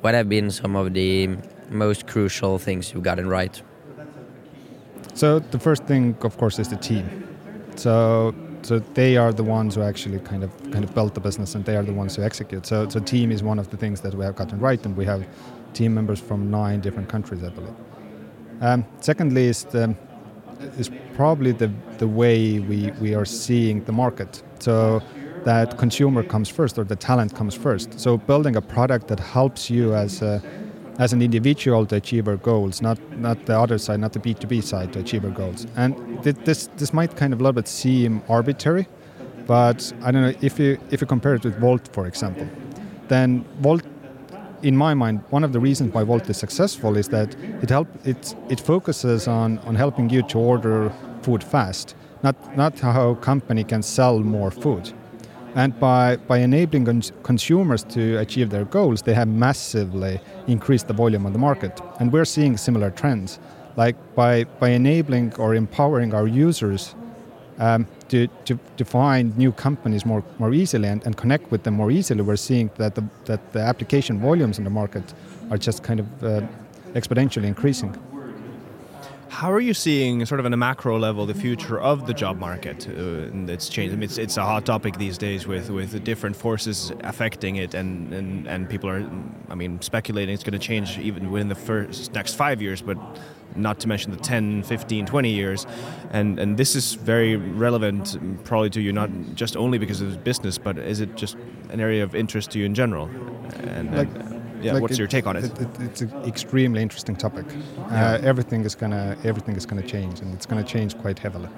What 0.00 0.14
have 0.14 0.28
been 0.28 0.50
some 0.50 0.74
of 0.74 0.94
the 0.94 1.36
most 1.68 2.06
crucial 2.06 2.58
things 2.58 2.94
you've 2.94 3.02
gotten 3.02 3.28
right? 3.28 3.60
So 5.12 5.40
the 5.40 5.58
first 5.58 5.84
thing, 5.84 6.16
of 6.22 6.36
course, 6.38 6.58
is 6.58 6.68
the 6.68 6.76
team. 6.76 7.28
So 7.76 8.34
so 8.66 8.80
they 8.94 9.16
are 9.16 9.32
the 9.32 9.44
ones 9.44 9.76
who 9.76 9.82
actually 9.82 10.18
kind 10.18 10.42
of 10.42 10.50
kind 10.72 10.84
of 10.84 10.92
built 10.94 11.14
the 11.14 11.20
business, 11.20 11.54
and 11.54 11.64
they 11.64 11.76
are 11.76 11.84
the 11.84 11.92
ones 11.92 12.16
who 12.16 12.22
execute. 12.22 12.66
So 12.66 12.88
so 12.88 12.98
team 13.00 13.30
is 13.30 13.42
one 13.42 13.60
of 13.60 13.70
the 13.70 13.76
things 13.76 14.00
that 14.00 14.14
we 14.14 14.24
have 14.24 14.34
gotten 14.34 14.58
right, 14.58 14.84
and 14.86 14.96
we 14.96 15.04
have 15.04 15.24
team 15.72 15.94
members 15.94 16.20
from 16.20 16.50
nine 16.50 16.80
different 16.80 17.08
countries, 17.08 17.44
I 17.44 17.50
believe. 17.50 17.76
Um, 18.60 18.84
secondly, 19.00 19.44
is 19.44 19.64
the, 19.64 19.94
is 20.78 20.90
probably 21.14 21.52
the 21.52 21.70
the 21.98 22.08
way 22.08 22.58
we 22.58 22.90
we 23.00 23.14
are 23.14 23.24
seeing 23.24 23.84
the 23.84 23.92
market. 23.92 24.42
So 24.58 25.00
that 25.44 25.78
consumer 25.78 26.24
comes 26.24 26.48
first, 26.48 26.78
or 26.78 26.84
the 26.84 26.96
talent 26.96 27.36
comes 27.36 27.54
first. 27.54 28.00
So 28.00 28.16
building 28.16 28.56
a 28.56 28.62
product 28.62 29.06
that 29.08 29.20
helps 29.20 29.70
you 29.70 29.94
as 29.94 30.22
a 30.22 30.42
as 30.98 31.12
an 31.12 31.22
individual 31.22 31.86
to 31.86 31.96
achieve 31.96 32.26
our 32.26 32.36
goals, 32.36 32.82
not 32.82 32.98
not 33.18 33.46
the 33.46 33.58
other 33.58 33.78
side, 33.78 34.00
not 34.00 34.12
the 34.12 34.20
B2B 34.20 34.62
side 34.62 34.92
to 34.94 34.98
achieve 34.98 35.24
our 35.24 35.30
goals. 35.30 35.66
And 35.76 35.94
this 36.22 36.68
this 36.76 36.92
might 36.92 37.16
kind 37.16 37.32
of 37.32 37.40
a 37.40 37.42
little 37.42 37.52
bit 37.52 37.68
seem 37.68 38.22
arbitrary, 38.28 38.86
but 39.46 39.92
I 40.02 40.10
don't 40.10 40.22
know 40.22 40.34
if 40.40 40.58
you 40.58 40.78
if 40.90 41.00
you 41.00 41.06
compare 41.06 41.34
it 41.34 41.44
with 41.44 41.58
Wolt, 41.60 41.88
for 41.92 42.06
example, 42.06 42.48
then 43.08 43.44
Wolt, 43.62 43.82
in 44.62 44.76
my 44.76 44.94
mind, 44.94 45.22
one 45.30 45.44
of 45.44 45.52
the 45.52 45.60
reasons 45.60 45.94
why 45.94 46.02
Wolt 46.02 46.28
is 46.30 46.36
successful 46.36 46.96
is 46.96 47.08
that 47.08 47.34
it 47.62 47.70
help 47.70 47.88
it 48.04 48.34
it 48.48 48.60
focuses 48.60 49.28
on 49.28 49.58
on 49.60 49.74
helping 49.74 50.10
you 50.10 50.22
to 50.22 50.38
order 50.38 50.92
food 51.22 51.42
fast, 51.42 51.94
not 52.22 52.36
not 52.56 52.78
how 52.80 53.10
a 53.10 53.16
company 53.16 53.64
can 53.64 53.82
sell 53.82 54.20
more 54.20 54.50
food. 54.50 54.92
And 55.56 55.72
by, 55.80 56.16
by 56.16 56.40
enabling 56.40 56.84
cons- 56.84 57.12
consumers 57.22 57.82
to 57.84 58.18
achieve 58.18 58.50
their 58.50 58.66
goals, 58.66 59.00
they 59.00 59.14
have 59.14 59.26
massively 59.26 60.20
increased 60.46 60.86
the 60.86 60.92
volume 60.92 61.24
on 61.24 61.32
the 61.32 61.38
market. 61.38 61.80
And 61.98 62.12
we're 62.12 62.26
seeing 62.26 62.58
similar 62.58 62.90
trends. 62.90 63.38
Like 63.76 63.96
by, 64.14 64.44
by 64.44 64.70
enabling 64.70 65.34
or 65.36 65.54
empowering 65.54 66.14
our 66.14 66.26
users 66.26 66.94
um, 67.58 67.86
to, 68.08 68.26
to, 68.46 68.58
to 68.78 68.84
find 68.84 69.36
new 69.36 69.52
companies 69.52 70.06
more, 70.06 70.24
more 70.38 70.54
easily 70.54 70.88
and, 70.88 71.04
and 71.04 71.16
connect 71.16 71.50
with 71.50 71.62
them 71.64 71.74
more 71.74 71.90
easily, 71.90 72.22
we're 72.22 72.36
seeing 72.36 72.70
that 72.76 72.94
the, 72.94 73.04
that 73.26 73.52
the 73.52 73.60
application 73.60 74.18
volumes 74.18 74.58
in 74.58 74.64
the 74.64 74.70
market 74.70 75.14
are 75.50 75.58
just 75.58 75.82
kind 75.82 76.00
of 76.00 76.24
uh, 76.24 76.40
exponentially 76.94 77.44
increasing. 77.44 77.94
How 79.28 79.52
are 79.52 79.60
you 79.60 79.74
seeing, 79.74 80.24
sort 80.24 80.40
of 80.40 80.46
on 80.46 80.54
a 80.54 80.56
macro 80.56 80.98
level, 80.98 81.26
the 81.26 81.34
future 81.34 81.78
of 81.78 82.06
the 82.06 82.14
job 82.14 82.38
market? 82.38 82.88
Uh, 82.88 83.52
it's 83.52 83.68
changed. 83.68 83.92
I 83.92 83.96
mean, 83.96 84.04
it's, 84.04 84.16
it's 84.16 84.38
a 84.38 84.42
hot 84.42 84.64
topic 84.64 84.96
these 84.96 85.18
days 85.18 85.46
with, 85.46 85.68
with 85.68 86.02
different 86.04 86.36
forces 86.36 86.92
affecting 87.00 87.56
it, 87.56 87.74
and, 87.74 88.14
and, 88.14 88.46
and 88.46 88.70
people 88.70 88.88
are, 88.88 89.06
I 89.50 89.54
mean, 89.54 89.82
speculating 89.82 90.32
it's 90.32 90.42
going 90.42 90.58
to 90.58 90.66
change 90.66 90.98
even 90.98 91.30
within 91.30 91.48
the 91.48 91.54
first 91.54 92.14
next 92.14 92.34
five 92.34 92.62
years, 92.62 92.80
but 92.80 92.96
not 93.56 93.80
to 93.80 93.88
mention 93.88 94.10
the 94.12 94.18
10, 94.18 94.62
15, 94.62 95.06
20 95.06 95.30
years. 95.30 95.66
And, 96.10 96.38
and 96.38 96.56
this 96.56 96.74
is 96.76 96.94
very 96.94 97.36
relevant 97.36 98.16
probably 98.44 98.70
to 98.70 98.80
you, 98.80 98.92
not 98.92 99.10
just 99.34 99.56
only 99.56 99.78
because 99.78 100.00
of 100.00 100.22
business, 100.24 100.58
but 100.58 100.78
is 100.78 101.00
it 101.00 101.14
just 101.16 101.36
an 101.70 101.80
area 101.80 102.02
of 102.04 102.14
interest 102.14 102.50
to 102.52 102.58
you 102.58 102.64
in 102.66 102.74
general? 102.74 103.08
And, 103.64 103.94
Like- 103.94 104.08
and, 104.14 104.64
yeah, 104.64 104.72
Like 104.72 104.82
what's 104.82 104.94
it- 104.94 104.98
your 104.98 105.08
take 105.08 105.26
on 105.26 105.36
it? 105.36 105.50
it's 105.80 106.00
an 106.02 106.10
extremely 106.24 106.80
interesting 106.82 107.14
topic. 107.16 107.44
Yeah. 107.90 108.12
Uh, 108.14 108.18
everything 108.22 108.64
is 108.64 108.74
gonna 108.74 109.16
everything 109.24 109.54
is 109.56 109.66
gonna 109.66 109.82
change, 109.82 110.20
and 110.20 110.32
it's 110.34 110.46
gonna 110.46 110.64
change 110.64 110.96
quite 110.98 111.18
heavily. 111.18 111.48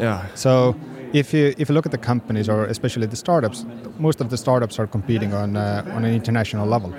Yeah. 0.00 0.24
So 0.34 0.74
if 1.12 1.34
you 1.34 1.52
if 1.58 1.68
you 1.68 1.74
look 1.74 1.84
at 1.86 1.92
the 1.92 1.98
companies 1.98 2.48
or 2.48 2.64
especially 2.64 3.06
the 3.06 3.16
startups, 3.16 3.66
most 3.98 4.20
of 4.22 4.28
the 4.30 4.36
startups 4.36 4.78
are 4.78 4.86
competing 4.86 5.34
on 5.34 5.56
uh, 5.56 5.84
on 5.94 6.04
an 6.06 6.14
international 6.14 6.66
level, 6.66 6.92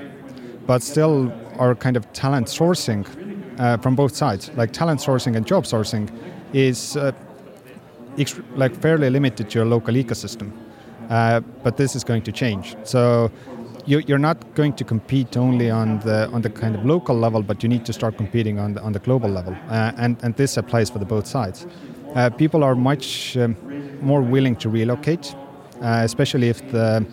but 0.67 0.83
still 0.83 1.31
our 1.57 1.73
kind 1.75 1.97
of 1.97 2.03
talent 2.13 2.47
sourcing 2.47 3.03
uh, 3.59 3.77
from 3.77 3.95
both 3.95 4.15
sides, 4.15 4.51
like 4.55 4.71
talent 4.71 4.99
sourcing 4.99 5.35
and 5.35 5.45
job 5.45 5.63
sourcing, 5.65 6.09
is 6.53 6.97
uh, 6.97 7.11
like 8.55 8.75
fairly 8.81 9.09
limited 9.09 9.49
to 9.49 9.59
your 9.59 9.65
local 9.65 9.93
ecosystem. 9.93 10.51
Uh, 11.09 11.39
but 11.63 11.77
this 11.77 11.95
is 11.95 12.03
going 12.03 12.21
to 12.23 12.31
change. 12.31 12.75
So 12.83 13.31
you, 13.85 13.99
you're 14.07 14.17
not 14.17 14.55
going 14.55 14.73
to 14.73 14.83
compete 14.83 15.35
only 15.37 15.69
on 15.69 15.99
the 15.99 16.29
on 16.29 16.41
the 16.41 16.49
kind 16.49 16.75
of 16.75 16.85
local 16.85 17.15
level, 17.15 17.43
but 17.43 17.63
you 17.63 17.69
need 17.69 17.85
to 17.85 17.93
start 17.93 18.17
competing 18.17 18.59
on 18.59 18.73
the, 18.73 18.81
on 18.81 18.93
the 18.93 18.99
global 18.99 19.29
level, 19.29 19.55
uh, 19.69 19.91
and 19.97 20.17
and 20.23 20.35
this 20.35 20.57
applies 20.57 20.89
for 20.89 20.99
the 20.99 21.05
both 21.05 21.27
sides. 21.27 21.67
Uh, 22.15 22.29
people 22.29 22.63
are 22.63 22.75
much 22.75 23.35
um, 23.37 23.57
more 24.01 24.21
willing 24.21 24.55
to 24.55 24.69
relocate, 24.69 25.35
uh, 25.81 26.01
especially 26.03 26.49
if 26.49 26.59
the 26.71 27.05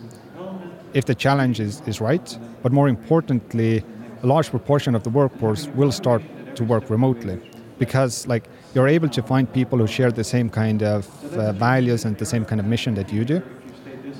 if 0.93 1.05
the 1.05 1.15
challenge 1.15 1.59
is, 1.59 1.81
is 1.87 2.01
right. 2.01 2.37
But 2.63 2.71
more 2.71 2.87
importantly, 2.87 3.83
a 4.23 4.27
large 4.27 4.49
proportion 4.49 4.95
of 4.95 5.03
the 5.03 5.09
workforce 5.09 5.67
will 5.69 5.91
start 5.91 6.21
to 6.55 6.63
work 6.63 6.89
remotely 6.89 7.39
because 7.79 8.27
like 8.27 8.47
you're 8.75 8.87
able 8.87 9.09
to 9.09 9.21
find 9.23 9.51
people 9.51 9.79
who 9.79 9.87
share 9.87 10.11
the 10.11 10.23
same 10.23 10.49
kind 10.49 10.83
of 10.83 11.07
uh, 11.33 11.51
values 11.53 12.05
and 12.05 12.17
the 12.17 12.25
same 12.25 12.45
kind 12.45 12.59
of 12.61 12.67
mission 12.67 12.93
that 12.95 13.11
you 13.11 13.25
do. 13.25 13.41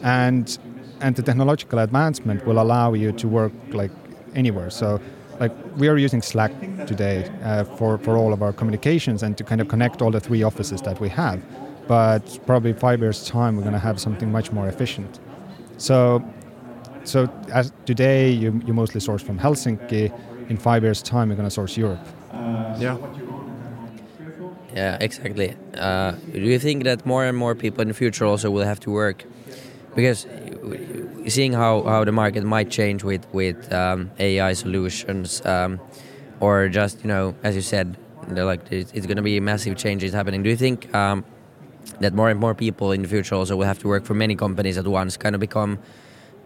And 0.01 0.57
and 1.01 1.15
the 1.15 1.23
technological 1.23 1.79
advancement 1.79 2.45
will 2.45 2.59
allow 2.59 2.93
you 2.93 3.11
to 3.11 3.27
work 3.27 3.53
like 3.69 3.91
anywhere. 4.35 4.69
So 4.69 4.99
like 5.39 5.53
we 5.77 5.87
are 5.87 5.97
using 5.97 6.21
slack 6.21 6.51
today 6.87 7.29
uh, 7.43 7.63
for 7.77 7.97
for 7.97 8.17
all 8.17 8.33
of 8.33 8.41
our 8.41 8.53
communications 8.53 9.23
and 9.23 9.37
to 9.37 9.43
kind 9.43 9.61
of 9.61 9.67
connect 9.67 10.01
all 10.01 10.11
the 10.11 10.19
three 10.19 10.43
offices 10.43 10.81
that 10.81 10.99
we 10.99 11.09
have. 11.09 11.39
But 11.87 12.39
probably 12.45 12.73
five 12.73 12.99
years 13.01 13.27
time 13.27 13.55
we're 13.55 13.67
going 13.69 13.79
to 13.81 13.87
have 13.89 13.99
something 13.99 14.31
much 14.31 14.51
more 14.51 14.67
efficient. 14.67 15.19
So 15.77 16.23
so 17.03 17.27
as 17.53 17.71
today 17.85 18.31
you, 18.31 18.61
you 18.65 18.73
mostly 18.73 18.99
source 18.99 19.21
from 19.21 19.39
helsinki 19.39 20.11
in 20.49 20.57
five 20.57 20.83
years 20.83 21.01
time 21.01 21.29
you're 21.29 21.35
going 21.37 21.47
to 21.47 21.51
source 21.51 21.77
europe 21.77 22.07
Yeah. 22.77 22.97
Yeah, 24.73 24.97
exactly. 25.01 25.55
Uh, 25.77 26.13
do 26.31 26.39
you 26.39 26.57
think 26.57 26.83
that 26.85 27.05
more 27.05 27.25
and 27.25 27.37
more 27.37 27.55
people 27.55 27.81
in 27.81 27.89
the 27.89 27.93
future 27.93 28.25
also 28.25 28.49
will 28.49 28.63
have 28.63 28.79
to 28.81 28.91
work? 28.91 29.25
Because 29.95 30.25
seeing 31.27 31.53
how, 31.53 31.83
how 31.83 32.03
the 32.05 32.11
market 32.11 32.43
might 32.43 32.69
change 32.69 33.03
with 33.03 33.25
with 33.33 33.71
um, 33.73 34.11
AI 34.19 34.53
solutions, 34.53 35.45
um, 35.45 35.81
or 36.39 36.69
just 36.69 37.03
you 37.03 37.07
know, 37.09 37.35
as 37.43 37.55
you 37.55 37.61
said, 37.61 37.97
they're 38.27 38.45
like 38.45 38.61
it's, 38.71 38.91
it's 38.93 39.05
going 39.05 39.17
to 39.17 39.23
be 39.23 39.39
massive 39.39 39.75
changes 39.77 40.13
happening. 40.13 40.43
Do 40.43 40.49
you 40.49 40.55
think 40.55 40.93
um, 40.95 41.25
that 41.99 42.13
more 42.13 42.29
and 42.29 42.39
more 42.39 42.55
people 42.55 42.91
in 42.91 43.01
the 43.01 43.07
future 43.07 43.35
also 43.35 43.55
will 43.55 43.65
have 43.67 43.79
to 43.79 43.87
work 43.87 44.05
for 44.05 44.13
many 44.13 44.35
companies 44.35 44.77
at 44.77 44.87
once, 44.87 45.17
kind 45.17 45.35
of 45.35 45.41
become, 45.41 45.79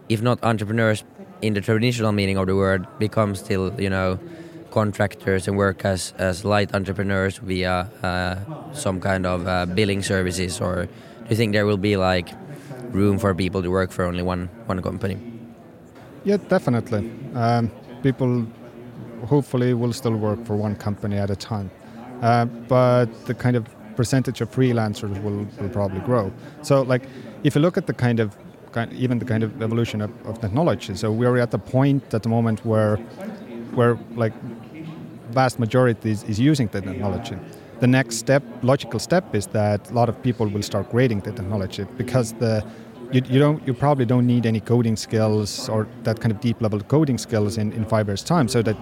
if 0.08 0.22
not 0.22 0.42
entrepreneurs 0.42 1.04
in 1.42 1.54
the 1.54 1.60
traditional 1.60 2.12
meaning 2.12 2.36
of 2.36 2.46
the 2.46 2.56
word, 2.56 2.86
become 2.98 3.34
still 3.34 3.78
you 3.80 3.90
know 3.90 4.18
contractors 4.70 5.48
and 5.48 5.56
work 5.56 5.84
as, 5.84 6.12
as 6.18 6.44
light 6.44 6.74
entrepreneurs 6.74 7.38
via 7.38 7.88
uh, 8.02 8.36
some 8.72 9.00
kind 9.00 9.24
of 9.24 9.46
uh, 9.46 9.64
billing 9.66 10.02
services, 10.02 10.60
or 10.60 10.84
do 10.84 10.90
you 11.30 11.36
think 11.36 11.52
there 11.52 11.64
will 11.64 11.78
be 11.78 11.96
like 11.96 12.28
room 12.90 13.18
for 13.18 13.34
people 13.34 13.62
to 13.62 13.70
work 13.70 13.90
for 13.90 14.04
only 14.04 14.22
one 14.22 14.48
one 14.66 14.82
company? 14.82 15.16
Yeah, 16.24 16.38
definitely. 16.48 17.10
Um, 17.34 17.70
people 18.02 18.46
hopefully 19.26 19.74
will 19.74 19.92
still 19.92 20.16
work 20.16 20.44
for 20.44 20.56
one 20.56 20.74
company 20.76 21.16
at 21.16 21.30
a 21.30 21.36
time, 21.36 21.70
uh, 22.22 22.44
but 22.44 23.06
the 23.26 23.34
kind 23.34 23.56
of 23.56 23.64
percentage 23.96 24.42
of 24.42 24.50
freelancers 24.50 25.22
will, 25.22 25.46
will 25.58 25.70
probably 25.70 26.00
grow. 26.00 26.30
So, 26.62 26.82
like, 26.82 27.08
if 27.44 27.54
you 27.54 27.62
look 27.62 27.78
at 27.78 27.86
the 27.86 27.94
kind 27.94 28.20
of 28.20 28.36
kind, 28.76 28.92
even 28.92 29.18
the 29.18 29.28
kind 29.32 29.42
of 29.46 29.50
evolution 29.62 29.98
of, 30.06 30.10
of 30.30 30.34
technology, 30.40 30.94
so 31.02 31.06
we 31.20 31.24
are 31.26 31.38
at 31.46 31.50
the 31.50 31.62
point 31.76 32.02
at 32.14 32.22
the 32.22 32.28
moment 32.36 32.58
where 32.70 32.96
where 33.78 33.94
like 34.22 34.34
vast 35.40 35.58
majority 35.58 36.10
is, 36.14 36.20
is 36.32 36.38
using 36.50 36.68
the 36.74 36.80
technology. 36.80 37.36
The 37.84 37.90
next 37.98 38.16
step, 38.24 38.42
logical 38.62 39.00
step, 39.08 39.24
is 39.34 39.46
that 39.48 39.80
a 39.90 39.94
lot 40.00 40.08
of 40.08 40.16
people 40.26 40.46
will 40.54 40.66
start 40.72 40.84
grading 40.94 41.20
the 41.26 41.32
technology 41.32 41.84
because 42.02 42.28
the 42.44 42.54
you, 43.14 43.20
you 43.32 43.38
don't 43.44 43.60
you 43.68 43.74
probably 43.84 44.06
don't 44.12 44.26
need 44.34 44.44
any 44.46 44.60
coding 44.72 44.96
skills 44.96 45.68
or 45.68 45.80
that 46.06 46.16
kind 46.22 46.32
of 46.34 46.38
deep 46.40 46.58
level 46.60 46.80
coding 46.80 47.18
skills 47.18 47.52
in, 47.62 47.72
in 47.78 47.84
five 47.84 48.06
years 48.08 48.22
time 48.24 48.48
so 48.48 48.62
that 48.62 48.76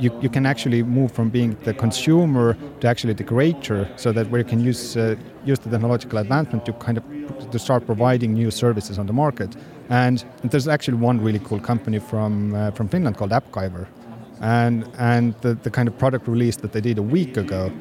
you, 0.00 0.16
you 0.20 0.28
can 0.28 0.46
actually 0.46 0.82
move 0.82 1.12
from 1.12 1.28
being 1.28 1.56
the 1.64 1.74
consumer 1.74 2.56
to 2.80 2.88
actually 2.88 3.14
the 3.14 3.24
creator 3.24 3.88
so 3.96 4.12
that 4.12 4.30
we 4.30 4.44
can 4.44 4.60
use 4.60 4.96
uh, 4.96 5.16
use 5.44 5.58
the 5.58 5.70
technological 5.70 6.18
advancement 6.18 6.64
to 6.66 6.72
kind 6.74 6.98
of 6.98 7.04
to 7.50 7.58
start 7.58 7.86
providing 7.86 8.32
new 8.34 8.50
services 8.50 8.98
on 8.98 9.06
the 9.06 9.12
market. 9.12 9.56
And 9.88 10.24
there's 10.44 10.68
actually 10.68 10.98
one 10.98 11.20
really 11.20 11.40
cool 11.40 11.60
company 11.60 11.98
from 11.98 12.54
uh, 12.54 12.70
from 12.70 12.88
Finland 12.88 13.16
called 13.16 13.32
AppGyver 13.32 13.86
and 14.40 14.88
and 14.98 15.34
the, 15.40 15.54
the 15.54 15.70
kind 15.70 15.88
of 15.88 15.98
product 15.98 16.28
release 16.28 16.56
that 16.56 16.72
they 16.72 16.80
did 16.80 16.98
a 16.98 17.02
week 17.02 17.36
ago 17.36 17.72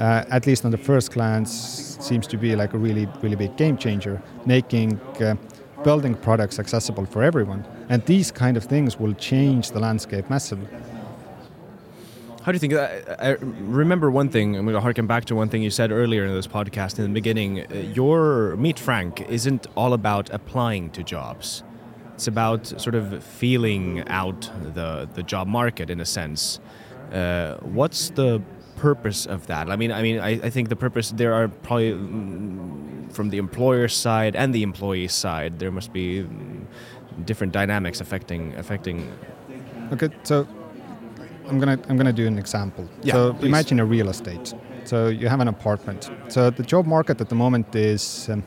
uh, 0.00 0.24
at 0.30 0.46
least 0.46 0.64
on 0.64 0.70
the 0.72 0.78
first 0.78 1.12
glance 1.12 1.96
seems 2.00 2.26
to 2.26 2.36
be 2.36 2.56
like 2.56 2.74
a 2.74 2.78
really 2.78 3.06
really 3.22 3.36
big 3.36 3.56
game 3.56 3.76
changer 3.76 4.20
making 4.44 5.00
uh, 5.20 5.36
building 5.84 6.14
products 6.14 6.58
accessible 6.58 7.04
for 7.04 7.22
everyone. 7.22 7.62
And 7.90 8.02
these 8.06 8.32
kind 8.32 8.56
of 8.56 8.64
things 8.64 8.98
will 8.98 9.12
change 9.14 9.70
the 9.70 9.80
landscape 9.80 10.30
massively 10.30 10.66
How 12.44 12.52
do 12.52 12.56
you 12.56 12.60
think? 12.60 12.74
I, 12.74 13.02
I 13.18 13.28
remember 13.40 14.10
one 14.10 14.28
thing. 14.28 14.54
I'm 14.54 14.66
going 14.66 14.74
to 14.74 14.80
harken 14.82 15.06
back 15.06 15.24
to 15.26 15.34
one 15.34 15.48
thing 15.48 15.62
you 15.62 15.70
said 15.70 15.90
earlier 15.90 16.26
in 16.26 16.34
this 16.34 16.46
podcast 16.46 16.98
in 16.98 17.04
the 17.04 17.10
beginning. 17.10 17.64
Your 17.94 18.54
MeetFrank 18.58 19.26
isn't 19.30 19.66
all 19.74 19.94
about 19.94 20.28
applying 20.28 20.90
to 20.90 21.02
jobs. 21.02 21.64
It's 22.12 22.26
about 22.26 22.66
sort 22.66 22.96
of 22.96 23.24
feeling 23.24 24.06
out 24.08 24.50
the 24.62 25.08
the 25.14 25.22
job 25.22 25.48
market 25.48 25.88
in 25.88 26.00
a 26.00 26.04
sense. 26.04 26.60
Uh, 27.10 27.56
what's 27.62 28.10
the 28.10 28.42
purpose 28.76 29.24
of 29.24 29.46
that? 29.46 29.70
I 29.70 29.76
mean, 29.76 29.90
I 29.90 30.02
mean, 30.02 30.20
I, 30.20 30.32
I 30.32 30.50
think 30.50 30.68
the 30.68 30.76
purpose 30.76 31.12
there 31.12 31.32
are 31.32 31.48
probably 31.48 31.92
mm, 31.92 33.10
from 33.10 33.30
the 33.30 33.38
employer 33.38 33.88
side 33.88 34.36
and 34.36 34.54
the 34.54 34.62
employee 34.62 35.08
side. 35.08 35.60
There 35.60 35.70
must 35.70 35.94
be 35.94 36.24
mm, 36.24 36.66
different 37.24 37.54
dynamics 37.54 38.02
affecting 38.02 38.54
affecting. 38.56 39.10
Okay, 39.92 40.10
so 40.24 40.46
I'm 41.48 41.58
gonna 41.58 41.78
I'm 41.88 41.96
gonna 41.96 42.12
do 42.12 42.26
an 42.26 42.38
example. 42.38 42.88
Yeah, 43.02 43.14
so 43.14 43.32
please. 43.34 43.46
imagine 43.46 43.80
a 43.80 43.84
real 43.84 44.08
estate. 44.08 44.54
So 44.84 45.08
you 45.08 45.28
have 45.28 45.40
an 45.40 45.48
apartment. 45.48 46.10
So 46.28 46.50
the 46.50 46.62
job 46.62 46.86
market 46.86 47.20
at 47.20 47.28
the 47.28 47.34
moment 47.34 47.74
is 47.74 48.28
um, 48.28 48.42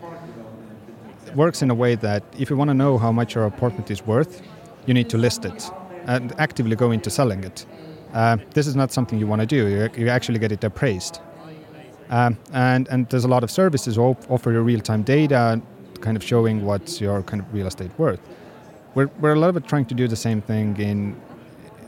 works 1.35 1.61
in 1.61 1.71
a 1.71 1.75
way 1.75 1.95
that 1.95 2.23
if 2.37 2.49
you 2.49 2.55
want 2.57 2.69
to 2.69 2.73
know 2.73 2.97
how 2.97 3.11
much 3.11 3.35
your 3.35 3.45
apartment 3.45 3.89
is 3.91 4.05
worth, 4.05 4.41
you 4.85 4.93
need 4.93 5.09
to 5.09 5.17
list 5.17 5.45
it 5.45 5.71
and 6.05 6.33
actively 6.39 6.75
go 6.75 6.91
into 6.91 7.09
selling 7.09 7.43
it. 7.43 7.65
Uh, 8.13 8.37
this 8.53 8.67
is 8.67 8.75
not 8.75 8.91
something 8.91 9.19
you 9.19 9.27
want 9.27 9.41
to 9.41 9.45
do. 9.45 9.67
You, 9.67 9.89
you 10.03 10.09
actually 10.09 10.39
get 10.39 10.51
it 10.51 10.63
appraised. 10.63 11.19
Um, 12.09 12.37
and 12.53 12.87
and 12.87 13.09
there's 13.09 13.25
a 13.25 13.27
lot 13.27 13.43
of 13.43 13.51
services 13.51 13.97
op- 13.97 14.31
offer 14.31 14.51
you 14.51 14.61
real-time 14.61 15.03
data, 15.03 15.61
kind 16.01 16.15
of 16.15 16.23
showing 16.23 16.65
what's 16.65 17.01
your 17.01 17.21
kind 17.23 17.41
of 17.41 17.53
real 17.53 17.67
estate 17.67 17.91
worth. 17.97 18.21
We're, 18.95 19.09
we're 19.19 19.33
a 19.33 19.39
little 19.39 19.51
bit 19.51 19.67
trying 19.67 19.85
to 19.87 19.95
do 19.95 20.07
the 20.07 20.15
same 20.15 20.41
thing 20.41 20.77
in 20.77 21.15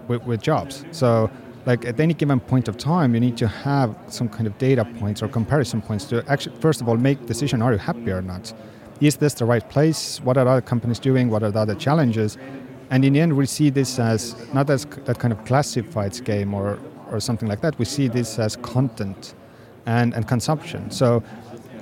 with, 0.10 0.24
with 0.25 0.42
jobs. 0.42 0.84
So, 0.92 1.30
like 1.66 1.86
at 1.86 2.00
any 2.00 2.13
given 2.13 2.39
point 2.39 2.68
of 2.68 2.78
time, 2.78 3.13
you 3.13 3.20
need 3.20 3.38
to 3.38 3.48
have 3.48 3.96
some 4.08 4.28
kind 4.28 4.48
of 4.48 4.58
data 4.58 4.84
points 5.00 5.22
or 5.22 5.28
comparison 5.28 5.82
points 5.82 6.06
to 6.06 6.24
actually, 6.28 6.56
first 6.60 6.82
of 6.82 6.89
all, 6.89 6.98
make 6.98 7.25
decision: 7.25 7.62
Are 7.62 7.72
you 7.72 7.78
happy 7.78 8.12
or 8.12 8.22
not? 8.22 8.54
Is 9.00 9.18
this 9.18 9.34
the 9.36 9.46
right 9.46 9.68
place? 9.70 10.20
What 10.22 10.38
are 10.38 10.46
other 10.48 10.62
companies 10.62 11.00
doing? 11.00 11.30
What 11.30 11.44
are 11.44 11.51
the 11.51 11.60
other 11.60 11.75
challenges? 11.75 12.38
And 12.89 13.06
in 13.06 13.13
the 13.13 13.22
end, 13.22 13.38
we 13.38 13.46
see 13.46 13.70
this 13.70 14.00
as 14.00 14.36
not 14.54 14.70
as 14.70 14.86
that 15.06 15.20
kind 15.20 15.32
of 15.32 15.39
classifieds 15.46 16.24
game 16.24 16.54
or 16.54 16.80
or 17.12 17.20
something 17.20 17.48
like 17.48 17.62
that. 17.62 17.78
We 17.78 17.86
see 17.86 18.08
this 18.08 18.39
as 18.39 18.56
content 18.58 19.36
and 19.86 20.13
and 20.16 20.28
consumption. 20.28 20.92
So, 20.92 21.24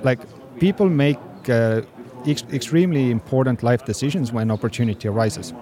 like 0.02 0.20
people 0.60 0.88
make 0.88 1.18
uh, 1.48 1.82
ex- 2.26 2.44
extremely 2.52 3.10
important 3.10 3.62
life 3.62 3.84
decisions 3.84 4.32
when 4.32 4.50
opportunity 4.50 5.08
arises. 5.08 5.54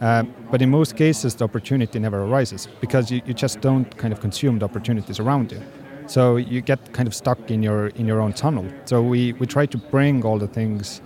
Uh, 0.00 0.24
but 0.50 0.60
in 0.60 0.70
most 0.70 0.96
cases, 0.96 1.34
the 1.34 1.44
opportunity 1.44 1.98
never 1.98 2.22
arises 2.24 2.68
because 2.80 3.10
you, 3.10 3.22
you 3.26 3.34
just 3.34 3.60
don't 3.60 3.96
kind 3.96 4.12
of 4.12 4.20
consume 4.20 4.58
the 4.58 4.64
opportunities 4.64 5.20
around 5.20 5.52
you. 5.52 5.60
So 6.06 6.36
you 6.36 6.60
get 6.60 6.92
kind 6.92 7.06
of 7.06 7.14
stuck 7.14 7.50
in 7.50 7.62
your 7.62 7.86
in 7.88 8.06
your 8.06 8.20
own 8.20 8.32
tunnel. 8.32 8.66
So 8.84 9.02
we, 9.02 9.32
we 9.34 9.46
try 9.46 9.66
to 9.66 9.78
bring 9.78 10.24
all 10.24 10.38
the 10.38 10.48
things 10.48 11.00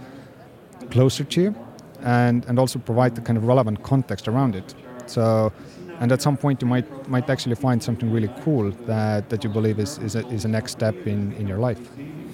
closer 0.91 1.25
to 1.25 1.41
you, 1.41 1.55
and 2.03 2.45
and 2.47 2.59
also 2.59 2.79
provide 2.79 3.15
the 3.15 3.21
kind 3.21 3.37
of 3.37 3.45
relevant 3.45 3.83
context 3.83 4.29
around 4.29 4.57
it. 4.57 4.75
So, 5.07 5.53
and 6.01 6.13
at 6.13 6.23
some 6.23 6.37
point 6.37 6.63
you 6.63 6.69
might 6.69 7.09
might 7.09 7.29
actually 7.31 7.55
find 7.55 7.83
something 7.83 8.11
really 8.11 8.31
cool 8.43 8.71
that, 8.87 9.29
that 9.31 9.45
you 9.45 9.51
believe 9.51 9.79
is 9.79 9.99
is 9.99 10.15
a, 10.15 10.27
is 10.29 10.45
a 10.45 10.49
next 10.49 10.73
step 10.73 10.95
in, 11.07 11.33
in 11.35 11.47
your 11.47 11.59
life. 11.59 11.81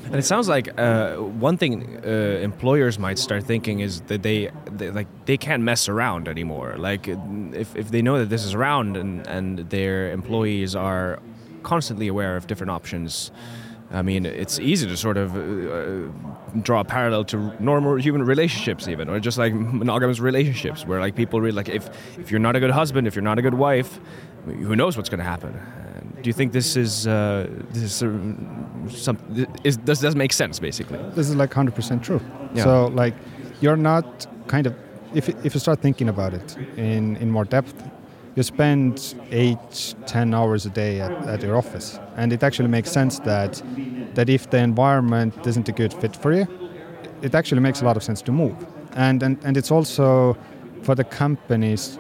And 0.07 0.17
it 0.17 0.25
sounds 0.25 0.49
like 0.49 0.79
uh, 0.79 1.17
one 1.17 1.57
thing 1.57 1.99
uh, 2.05 2.09
employers 2.43 2.99
might 2.99 3.19
start 3.19 3.45
thinking 3.45 3.81
is 3.81 4.03
that 4.03 4.23
they, 4.23 4.51
they 4.71 4.91
like 4.91 5.09
they 5.25 5.37
can't 5.37 5.63
mess 5.63 5.89
around 5.89 6.29
anymore. 6.29 6.77
Like 6.77 7.09
if, 7.09 7.75
if 7.75 7.91
they 7.91 8.03
know 8.03 8.19
that 8.19 8.29
this 8.29 8.45
is 8.45 8.55
around 8.55 8.97
and, 8.97 9.27
and 9.27 9.59
their 9.71 10.13
employees 10.13 10.77
are 10.77 11.21
constantly 11.63 12.09
aware 12.09 12.37
of 12.37 12.47
different 12.47 12.71
options. 12.71 13.31
I 13.93 14.03
mean, 14.03 14.27
it's 14.27 14.59
easy 14.59 14.87
to 14.89 14.97
sort 14.97 15.17
of 15.17 15.37
uh, 15.37 16.11
draw 16.63 16.81
a 16.81 16.85
parallel 16.85 17.25
to 17.27 17.53
normal 17.63 17.97
human 17.97 18.23
relationships, 18.25 18.89
even, 18.89 19.09
or 19.09 19.21
just 19.21 19.39
like 19.39 19.55
monogamous 19.55 20.21
relationships, 20.21 20.85
where 20.87 21.01
like 21.01 21.15
people 21.15 21.41
really 21.41 21.57
like 21.57 21.69
if 21.69 21.89
if 22.19 22.31
you're 22.31 22.41
not 22.41 22.57
a 22.57 22.61
good 22.61 22.71
husband, 22.71 23.07
if 23.07 23.15
you're 23.15 23.23
not 23.23 23.39
a 23.39 23.43
good 23.43 23.55
wife, 23.55 24.01
who 24.47 24.75
knows 24.75 24.97
what's 24.97 25.09
going 25.09 25.19
to 25.19 25.25
happen? 25.25 25.61
Do 26.23 26.29
you 26.29 26.33
think 26.33 26.53
this 26.53 26.77
is 26.77 27.07
uh, 27.07 27.47
this 27.71 27.83
is 27.83 28.03
uh, 28.03 28.09
some 28.89 29.19
is 29.63 29.77
does 29.77 30.01
does 30.01 30.17
make 30.17 30.33
sense 30.33 30.59
basically? 30.59 30.99
This 31.15 31.29
is 31.29 31.37
like 31.37 31.51
100% 31.51 32.03
true. 32.03 32.21
Yeah. 32.55 32.65
So 32.65 32.87
like 32.87 33.15
you're 33.61 33.77
not 33.77 34.27
kind 34.49 34.67
of 34.67 34.75
if 35.15 35.29
if 35.45 35.55
you 35.55 35.61
start 35.61 35.81
thinking 35.81 36.09
about 36.09 36.35
it 36.35 36.57
in 36.77 37.17
in 37.17 37.31
more 37.31 37.45
depth, 37.45 37.75
you 38.37 38.43
spend 38.43 39.15
eight, 39.31 39.95
ten 40.07 40.35
hours 40.35 40.67
a 40.67 40.71
day 40.71 41.01
at, 41.01 41.13
at 41.29 41.43
your 41.43 41.57
office, 41.57 41.99
and 42.17 42.33
it 42.33 42.43
actually 42.43 42.69
makes 42.69 42.91
sense 42.91 43.19
that 43.21 43.63
that 44.15 44.29
if 44.29 44.51
the 44.51 44.59
environment 44.59 45.47
isn't 45.47 45.69
a 45.69 45.73
good 45.73 45.93
fit 45.93 46.17
for 46.17 46.33
you, 46.33 46.47
it 47.23 47.35
actually 47.35 47.61
makes 47.61 47.83
a 47.83 47.85
lot 47.85 47.97
of 47.97 48.03
sense 48.03 48.23
to 48.23 48.33
move. 48.33 48.57
And 48.95 49.23
and, 49.23 49.39
and 49.45 49.57
it's 49.57 49.71
also 49.71 50.37
for 50.83 50.95
the 50.95 51.05
companies 51.05 51.99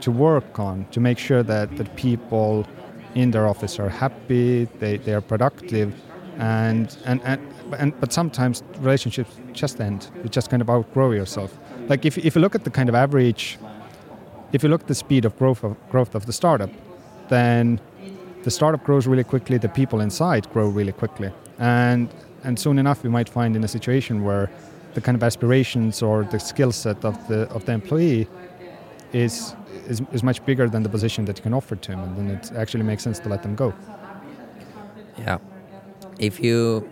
to 0.00 0.10
work 0.10 0.58
on 0.58 0.84
to 0.90 1.00
make 1.00 1.18
sure 1.18 1.42
that, 1.42 1.76
that 1.76 1.96
people 1.96 2.66
in 3.14 3.30
their 3.30 3.46
office 3.46 3.78
are 3.78 3.88
happy, 3.88 4.64
they, 4.78 4.98
they 4.98 5.14
are 5.14 5.22
productive, 5.22 5.94
and, 6.38 6.96
and, 7.06 7.22
and, 7.24 7.40
and 7.78 7.98
but 8.00 8.12
sometimes 8.12 8.62
relationships 8.80 9.30
just 9.52 9.80
end. 9.80 10.10
You 10.22 10.28
just 10.28 10.50
kind 10.50 10.60
of 10.60 10.68
outgrow 10.68 11.12
yourself. 11.12 11.56
Like 11.88 12.04
if, 12.04 12.18
if 12.18 12.34
you 12.34 12.40
look 12.42 12.54
at 12.54 12.64
the 12.64 12.70
kind 12.70 12.88
of 12.88 12.94
average, 12.94 13.58
if 14.54 14.62
you 14.62 14.68
look 14.68 14.82
at 14.82 14.86
the 14.86 14.94
speed 14.94 15.24
of 15.24 15.36
growth 15.36 15.64
of 15.64 15.76
growth 15.90 16.14
of 16.14 16.26
the 16.26 16.32
startup, 16.32 16.70
then 17.28 17.80
the 18.44 18.50
startup 18.50 18.84
grows 18.84 19.06
really 19.06 19.24
quickly, 19.24 19.58
the 19.58 19.68
people 19.68 20.00
inside 20.00 20.48
grow 20.52 20.68
really 20.68 20.92
quickly. 20.92 21.30
And 21.58 22.08
and 22.44 22.58
soon 22.58 22.78
enough 22.78 23.02
we 23.02 23.10
might 23.10 23.28
find 23.28 23.56
in 23.56 23.64
a 23.64 23.68
situation 23.68 24.22
where 24.22 24.48
the 24.94 25.00
kind 25.00 25.16
of 25.16 25.22
aspirations 25.24 26.02
or 26.02 26.22
the 26.24 26.38
skill 26.38 26.70
set 26.70 27.04
of 27.04 27.16
the 27.28 27.40
of 27.56 27.64
the 27.64 27.72
employee 27.72 28.28
is, 29.12 29.56
is 29.88 30.00
is 30.12 30.22
much 30.22 30.44
bigger 30.46 30.68
than 30.68 30.82
the 30.84 30.88
position 30.88 31.24
that 31.24 31.36
you 31.36 31.42
can 31.42 31.54
offer 31.54 31.74
to 31.74 31.92
him, 31.92 32.00
and 32.00 32.16
then 32.16 32.30
it 32.36 32.52
actually 32.56 32.84
makes 32.84 33.02
sense 33.02 33.18
to 33.18 33.28
let 33.28 33.42
them 33.42 33.56
go. 33.56 33.74
Yeah. 35.18 35.38
If 36.18 36.38
you 36.38 36.88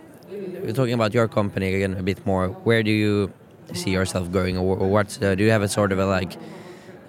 you're 0.63 0.73
talking 0.73 0.93
about 0.93 1.13
your 1.13 1.29
company 1.29 1.75
again 1.75 1.93
a 1.97 2.03
bit 2.03 2.25
more, 2.25 2.49
where 2.67 2.83
do 2.83 2.91
you 2.91 3.31
see 3.73 3.91
yourself 3.91 4.31
going, 4.31 4.57
or 4.57 4.75
what's 4.75 5.21
uh, 5.21 5.35
do 5.35 5.43
you 5.45 5.51
have 5.51 5.61
a 5.61 5.69
sort 5.69 5.93
of 5.93 5.99
a 5.99 6.05
like 6.05 6.33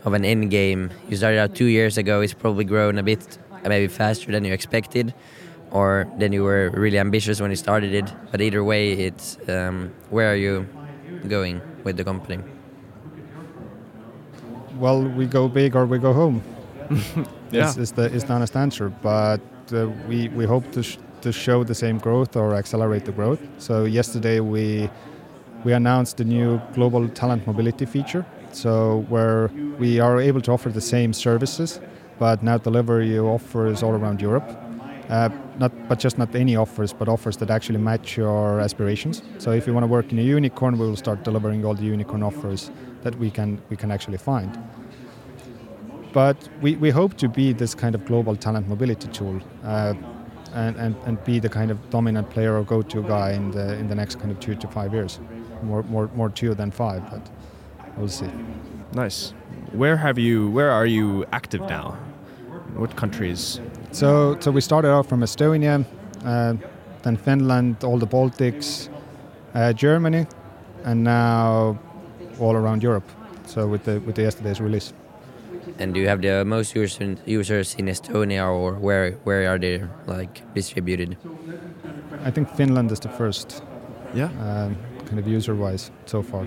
of 0.05 0.13
an 0.13 0.25
end 0.25 0.51
game? 0.51 0.91
You 1.09 1.17
started 1.17 1.39
out 1.39 1.55
two 1.55 1.67
years 1.67 1.99
ago. 1.99 2.21
It's 2.21 2.35
probably 2.35 2.65
grown 2.65 2.99
a 2.99 3.03
bit, 3.03 3.39
maybe 3.65 3.89
faster 3.89 4.31
than 4.33 4.45
you 4.45 4.53
expected 4.53 5.15
or 5.75 6.07
then 6.19 6.33
you 6.33 6.45
were 6.45 6.71
really 6.71 6.99
ambitious 6.99 7.41
when 7.41 7.51
you 7.51 7.57
started 7.57 7.93
it. 7.93 8.11
But 8.31 8.41
either 8.41 8.63
way, 8.65 8.93
it's 8.93 9.37
um, 9.49 9.93
where 10.09 10.33
are 10.33 10.37
you 10.37 10.67
going 11.29 11.61
with 11.83 11.97
the 11.97 12.05
company? 12.05 12.39
Well, 14.79 15.03
we 15.03 15.27
go 15.27 15.49
big 15.49 15.77
or 15.77 15.85
we 15.85 15.99
go 15.99 16.13
home. 16.13 16.43
yeah. 17.51 17.69
is, 17.69 17.77
is, 17.77 17.93
the 17.93 18.05
is 18.05 18.25
the 18.25 18.33
honest 18.33 18.57
answer. 18.57 18.89
But 18.89 19.41
uh, 19.73 19.89
we 20.09 20.29
we 20.29 20.47
hope 20.47 20.71
to 20.73 20.83
sh 20.83 20.99
to 21.23 21.33
show 21.33 21.65
the 21.65 21.75
same 21.75 21.99
growth 21.99 22.37
or 22.37 22.55
accelerate 22.55 23.05
the 23.05 23.13
growth. 23.13 23.41
So 23.59 23.85
yesterday 23.85 24.41
we 24.41 24.89
we 25.65 25.73
announced 25.73 26.19
the 26.19 26.25
new 26.25 26.61
global 26.75 27.09
talent 27.09 27.47
mobility 27.47 27.87
feature. 27.87 28.25
So 28.55 29.05
where 29.09 29.51
we 29.79 30.01
are 30.01 30.21
able 30.21 30.41
to 30.43 30.53
offer 30.53 30.71
the 30.71 30.81
same 30.81 31.13
services, 31.13 31.81
but 32.19 32.43
now 32.43 32.59
deliver 32.59 33.03
you 33.03 33.27
offers 33.27 33.83
all 33.83 33.93
around 33.93 34.21
Europe 34.21 34.49
uh, 35.09 35.29
not, 35.59 35.71
but 35.89 35.99
just 35.99 36.19
not 36.19 36.35
any 36.35 36.57
offers, 36.57 36.93
but 36.93 37.09
offers 37.09 37.37
that 37.37 37.51
actually 37.51 37.79
match 37.79 38.17
your 38.17 38.61
aspirations. 38.61 39.23
So 39.39 39.53
if 39.53 39.67
you 39.67 39.75
want 39.75 39.85
to 39.85 39.89
work 39.89 40.11
in 40.13 40.19
a 40.19 40.23
unicorn, 40.23 40.79
we 40.79 40.87
will 40.87 40.97
start 40.97 41.23
delivering 41.25 41.65
all 41.65 41.75
the 41.75 41.85
unicorn 41.85 42.23
offers 42.23 42.71
that 43.03 43.15
we 43.17 43.31
can 43.31 43.61
we 43.69 43.77
can 43.77 43.91
actually 43.91 44.19
find. 44.19 44.59
But 46.13 46.37
we, 46.63 46.77
we 46.77 46.91
hope 46.91 47.15
to 47.19 47.29
be 47.29 47.53
this 47.53 47.75
kind 47.75 47.95
of 47.95 48.05
global 48.05 48.37
talent 48.37 48.69
mobility 48.69 49.09
tool, 49.09 49.41
uh, 49.65 49.95
and, 50.55 50.77
and, 50.77 50.95
and 51.07 51.25
be 51.25 51.41
the 51.41 51.49
kind 51.49 51.73
of 51.73 51.91
dominant 51.91 52.31
player 52.31 52.57
or 52.57 52.63
go-to 52.63 53.03
guy 53.03 53.33
in 53.33 53.51
the 53.51 53.75
in 53.75 53.89
the 53.89 53.95
next 53.95 54.21
kind 54.21 54.31
of 54.31 54.39
two 54.41 54.55
to 54.55 54.69
five 54.69 54.95
years, 54.95 55.21
more 55.63 55.83
more 55.85 56.09
more 56.15 56.31
two 56.31 56.55
than 56.55 56.71
five, 56.71 57.03
but 57.11 57.29
we'll 57.97 58.09
see. 58.09 58.31
Nice. 58.93 59.35
Where 59.73 59.97
have 59.97 60.19
you? 60.19 60.51
Where 60.51 60.71
are 60.71 60.87
you 60.87 61.25
active 61.33 61.61
now? 61.63 61.97
What 62.77 62.97
countries? 62.97 63.61
So, 63.93 64.37
so 64.41 64.51
we 64.51 64.61
started 64.61 64.91
out 64.91 65.07
from 65.07 65.21
Estonia, 65.21 65.85
uh, 66.25 66.55
then 67.03 67.17
Finland, 67.17 67.85
all 67.85 67.99
the 67.99 68.07
Baltics, 68.07 68.89
uh, 69.55 69.73
Germany, 69.73 70.27
and 70.85 71.05
now 71.05 71.79
all 72.41 72.57
around 72.57 72.83
Europe. 72.83 73.09
So 73.47 73.69
with 73.69 73.85
the 73.85 74.01
with 74.01 74.15
the 74.15 74.23
yesterday's 74.23 74.61
release. 74.61 74.93
And 75.79 75.95
do 75.95 76.01
you 76.01 76.09
have 76.09 76.21
the 76.23 76.45
most 76.45 76.75
users 76.75 77.19
users 77.27 77.75
in 77.75 77.87
Estonia, 77.87 78.47
or 78.53 78.75
where 78.75 79.13
where 79.25 79.49
are 79.49 79.59
they 79.59 79.83
like 80.07 80.43
distributed? 80.55 81.17
I 82.25 82.31
think 82.31 82.49
Finland 82.57 82.91
is 82.93 83.01
the 83.01 83.09
first. 83.09 83.63
Yeah. 84.15 84.31
Um, 84.41 84.77
kind 85.07 85.19
of 85.19 85.27
user-wise 85.27 85.91
so 86.07 86.23
far. 86.23 86.47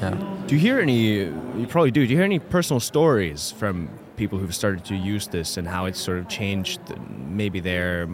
Yeah. 0.00 0.44
Do 0.46 0.54
you 0.54 0.60
hear 0.60 0.80
any? 0.80 1.24
You 1.24 1.66
probably 1.68 1.90
do. 1.90 2.06
Do 2.06 2.10
you 2.10 2.16
hear 2.16 2.24
any 2.24 2.38
personal 2.38 2.80
stories 2.80 3.50
from 3.50 3.90
people 4.16 4.38
who've 4.38 4.54
started 4.54 4.84
to 4.84 4.96
use 4.96 5.28
this 5.28 5.56
and 5.56 5.66
how 5.68 5.86
it's 5.86 6.00
sort 6.00 6.18
of 6.18 6.28
changed 6.28 6.80
maybe 7.28 7.60
their 7.60 8.08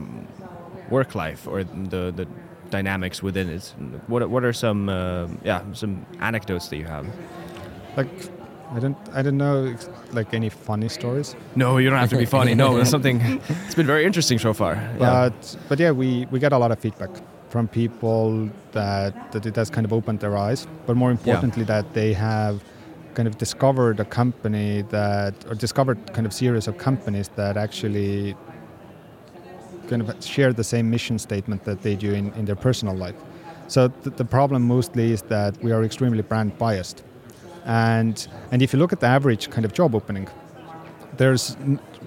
work 0.90 1.14
life 1.14 1.47
or 1.47 1.64
the 1.64 2.12
the 2.14 2.27
dynamics 2.70 3.23
within 3.23 3.49
it. 3.49 3.75
What 4.07 4.29
what 4.31 4.44
are 4.44 4.53
some 4.53 4.88
uh, 4.88 5.29
yeah 5.44 5.62
some 5.73 6.07
anecdotes 6.20 6.68
that 6.68 6.77
you 6.77 6.87
have? 6.87 7.07
Like 7.97 8.09
I 8.73 8.79
don't 8.81 8.99
I 9.12 9.23
don't 9.23 9.37
know 9.37 9.77
like 10.12 10.35
any 10.35 10.51
funny 10.51 10.88
stories. 10.88 11.37
No, 11.55 11.79
you 11.79 11.90
don't 11.90 11.99
have 11.99 12.11
to 12.11 12.18
be 12.18 12.27
funny. 12.27 12.55
No, 12.55 12.77
it's 12.81 12.90
something. 12.90 13.20
It's 13.66 13.75
been 13.75 13.87
very 13.87 14.05
interesting 14.05 14.38
so 14.38 14.53
far. 14.53 14.75
Yeah. 14.75 14.99
But 14.99 15.57
but 15.68 15.79
yeah, 15.79 15.92
we 15.92 16.27
we 16.31 16.38
get 16.38 16.53
a 16.53 16.59
lot 16.59 16.70
of 16.73 16.79
feedback 16.79 17.11
from 17.55 17.69
people 17.69 18.51
that 18.73 19.12
that 19.33 19.47
it 19.47 19.55
has 19.55 19.71
kind 19.71 19.85
of 19.88 19.93
opened 19.93 20.19
their 20.19 20.37
eyes, 20.47 20.61
but 20.87 20.95
more 20.97 21.12
importantly 21.19 21.62
yeah. 21.62 21.75
that 21.75 21.87
they 21.99 22.12
have 22.12 22.57
kind 23.17 23.29
of 23.29 23.35
discovered 23.38 24.01
a 24.01 24.05
company 24.21 24.83
that, 24.97 25.35
or 25.49 25.55
discovered 25.55 25.99
kind 26.17 26.27
of 26.27 26.33
series 26.33 26.67
of 26.71 26.75
companies 26.88 27.29
that 27.40 27.57
actually 27.57 28.35
kind 29.88 30.03
of 30.03 30.09
share 30.35 30.53
the 30.53 30.64
same 30.64 30.87
mission 30.90 31.17
statement 31.17 31.62
that 31.69 31.79
they 31.85 31.95
do 31.95 32.11
in, 32.21 32.33
in 32.38 32.45
their 32.45 32.61
personal 32.69 32.97
life. 33.07 33.19
So 33.69 33.81
th- 33.87 34.17
the 34.17 34.29
problem 34.37 34.61
mostly 34.77 35.12
is 35.12 35.23
that 35.35 35.53
we 35.62 35.71
are 35.71 35.85
extremely 35.85 36.23
brand 36.23 36.59
biased. 36.59 37.05
And, 37.64 38.17
and 38.51 38.62
if 38.62 38.73
you 38.73 38.81
look 38.81 38.93
at 38.93 38.99
the 38.99 39.11
average 39.19 39.45
kind 39.55 39.64
of 39.64 39.73
job 39.73 39.95
opening, 39.95 40.27
there's 41.19 41.57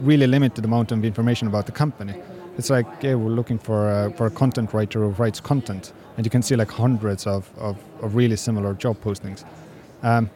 really 0.09 0.27
limited 0.27 0.65
amount 0.65 0.91
of 0.91 1.05
information 1.05 1.47
about 1.47 1.65
the 1.67 1.75
company. 1.83 2.15
It's 2.57 2.69
like, 2.69 2.87
yeah, 3.01 3.15
we're 3.15 3.29
looking 3.31 3.59
for 3.59 3.89
a, 3.89 4.11
for 4.13 4.25
a 4.25 4.31
content 4.31 4.73
writer 4.73 4.99
who 5.01 5.09
writes 5.09 5.39
content. 5.39 5.93
And 6.15 6.25
you 6.25 6.29
can 6.29 6.41
see 6.41 6.55
like 6.55 6.71
hundreds 6.71 7.27
of, 7.27 7.49
of, 7.57 7.77
of 8.01 8.15
really 8.15 8.35
similar 8.35 8.73
job 8.73 8.99
postings. 9.01 9.45
Um, 10.01 10.29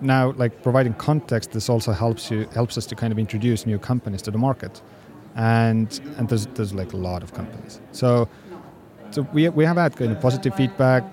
now 0.00 0.32
like 0.32 0.62
providing 0.62 0.94
context 0.94 1.52
this 1.52 1.68
also 1.68 1.92
helps 1.92 2.30
you 2.30 2.46
helps 2.54 2.78
us 2.78 2.86
to 2.86 2.94
kind 2.94 3.12
of 3.12 3.18
introduce 3.18 3.66
new 3.66 3.78
companies 3.78 4.22
to 4.22 4.30
the 4.30 4.38
market 4.38 4.80
and 5.34 6.00
and 6.16 6.28
there's 6.28 6.46
there's 6.48 6.72
like 6.72 6.92
a 6.92 6.96
lot 6.96 7.22
of 7.22 7.34
companies 7.34 7.80
so 7.92 8.28
so 9.10 9.22
we, 9.32 9.48
we 9.48 9.64
have 9.64 9.76
had 9.76 9.96
kind 9.96 10.12
of 10.12 10.20
positive 10.20 10.54
feedback 10.54 11.04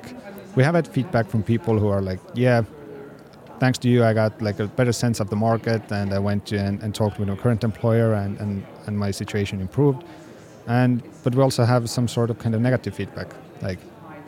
we 0.56 0.64
have 0.64 0.76
had 0.76 0.88
feedback 0.88 1.28
from 1.28 1.42
people 1.42 1.80
who 1.80 1.88
are 1.88 2.02
like 2.02 2.20
yeah 2.34 2.62
thanks 3.60 3.78
to 3.78 3.90
you 3.90 4.04
i 4.04 4.14
got 4.14 4.40
like 4.42 4.60
a 4.60 4.68
better 4.68 4.92
sense 4.92 5.20
of 5.20 5.30
the 5.30 5.36
market 5.36 5.82
and 5.92 6.14
i 6.14 6.20
went 6.20 6.52
and, 6.52 6.82
and 6.84 6.94
talked 6.94 7.18
with 7.18 7.28
my 7.28 7.36
current 7.36 7.64
employer 7.64 8.14
and, 8.14 8.40
and 8.40 8.66
and 8.86 8.98
my 9.00 9.12
situation 9.12 9.60
improved 9.62 10.04
and 10.68 11.04
but 11.24 11.36
we 11.36 11.42
also 11.42 11.64
have 11.64 11.90
some 11.90 12.08
sort 12.08 12.30
of 12.30 12.40
kind 12.40 12.56
of 12.56 12.62
negative 12.62 12.96
feedback 12.96 13.28
like 13.62 13.80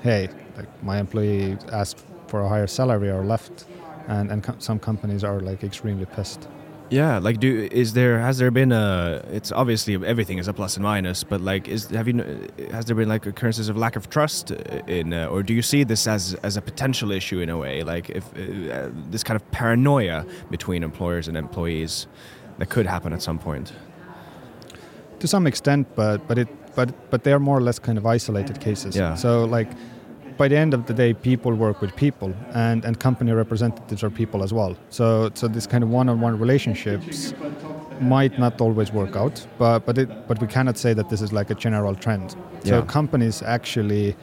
hey 0.01 0.29
like 0.55 0.83
my 0.83 0.99
employee 0.99 1.57
asked 1.71 2.03
for 2.27 2.41
a 2.41 2.49
higher 2.49 2.67
salary 2.67 3.09
or 3.09 3.23
left 3.23 3.65
and 4.07 4.31
and 4.31 4.43
co 4.43 4.53
some 4.59 4.79
companies 4.79 5.23
are 5.23 5.39
like 5.39 5.63
extremely 5.63 6.05
pissed. 6.05 6.47
Yeah, 6.89 7.17
like 7.19 7.41
do 7.41 7.67
is 7.69 7.93
there 7.93 8.19
has 8.19 8.37
there 8.37 8.49
been 8.49 8.71
a 8.71 9.21
it's 9.29 9.51
obviously 9.51 9.95
everything 9.95 10.37
is 10.37 10.47
a 10.47 10.53
plus 10.53 10.77
and 10.77 10.83
minus, 10.83 11.23
but 11.23 11.41
like 11.41 11.67
is 11.67 11.89
have 11.89 12.07
you 12.07 12.47
has 12.71 12.85
there 12.85 12.95
been 12.95 13.09
like 13.09 13.25
occurrences 13.25 13.67
of 13.67 13.75
lack 13.75 13.97
of 13.97 14.09
trust 14.09 14.51
in 14.87 15.13
uh, 15.13 15.27
or 15.27 15.43
do 15.43 15.53
you 15.53 15.61
see 15.61 15.83
this 15.83 16.07
as 16.07 16.33
as 16.43 16.55
a 16.55 16.61
potential 16.61 17.11
issue 17.11 17.39
in 17.41 17.49
a 17.49 17.57
way 17.57 17.83
like 17.83 18.09
if 18.09 18.23
uh, 18.33 18.89
this 19.09 19.23
kind 19.23 19.35
of 19.35 19.51
paranoia 19.51 20.25
between 20.49 20.81
employers 20.81 21.27
and 21.27 21.35
employees 21.35 22.07
that 22.57 22.69
could 22.69 22.85
happen 22.85 23.11
at 23.11 23.21
some 23.21 23.37
point? 23.37 23.73
To 25.19 25.27
some 25.27 25.47
extent, 25.47 25.87
but 25.95 26.27
but 26.27 26.37
it 26.37 26.47
but 26.75 26.89
but 27.09 27.23
they 27.23 27.33
are 27.33 27.39
more 27.39 27.57
or 27.57 27.61
less 27.61 27.79
kind 27.79 27.97
of 27.97 28.05
isolated 28.05 28.59
cases. 28.59 28.95
Yeah. 28.95 29.15
So 29.15 29.45
like 29.45 29.69
by 30.37 30.47
the 30.47 30.55
end 30.55 30.73
of 30.73 30.85
the 30.85 30.93
day, 30.93 31.13
people 31.13 31.53
work 31.53 31.81
with 31.81 31.95
people, 31.95 32.33
and, 32.53 32.85
and 32.85 32.99
company 32.99 33.31
representatives 33.31 34.03
are 34.03 34.11
people 34.11 34.43
as 34.43 34.53
well. 34.53 34.75
So 34.89 35.31
so 35.33 35.47
this 35.47 35.67
kind 35.67 35.83
of 35.83 35.89
one-on-one 35.89 36.39
relationships 36.39 37.33
might 37.99 38.37
not 38.37 38.61
always 38.61 38.91
work 38.91 39.15
out, 39.15 39.47
but 39.57 39.85
but 39.85 39.97
it 39.97 40.27
but 40.27 40.39
we 40.39 40.47
cannot 40.47 40.77
say 40.77 40.93
that 40.93 41.09
this 41.09 41.21
is 41.21 41.33
like 41.33 41.49
a 41.49 41.55
general 41.55 41.95
trend. 41.95 42.31
So 42.63 42.75
yeah. 42.75 42.81
companies 42.85 43.41
actually 43.41 44.15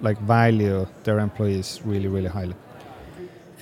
like 0.00 0.18
value 0.22 0.86
their 1.04 1.18
employees 1.20 1.80
really 1.84 2.08
really 2.08 2.28
highly. 2.28 2.54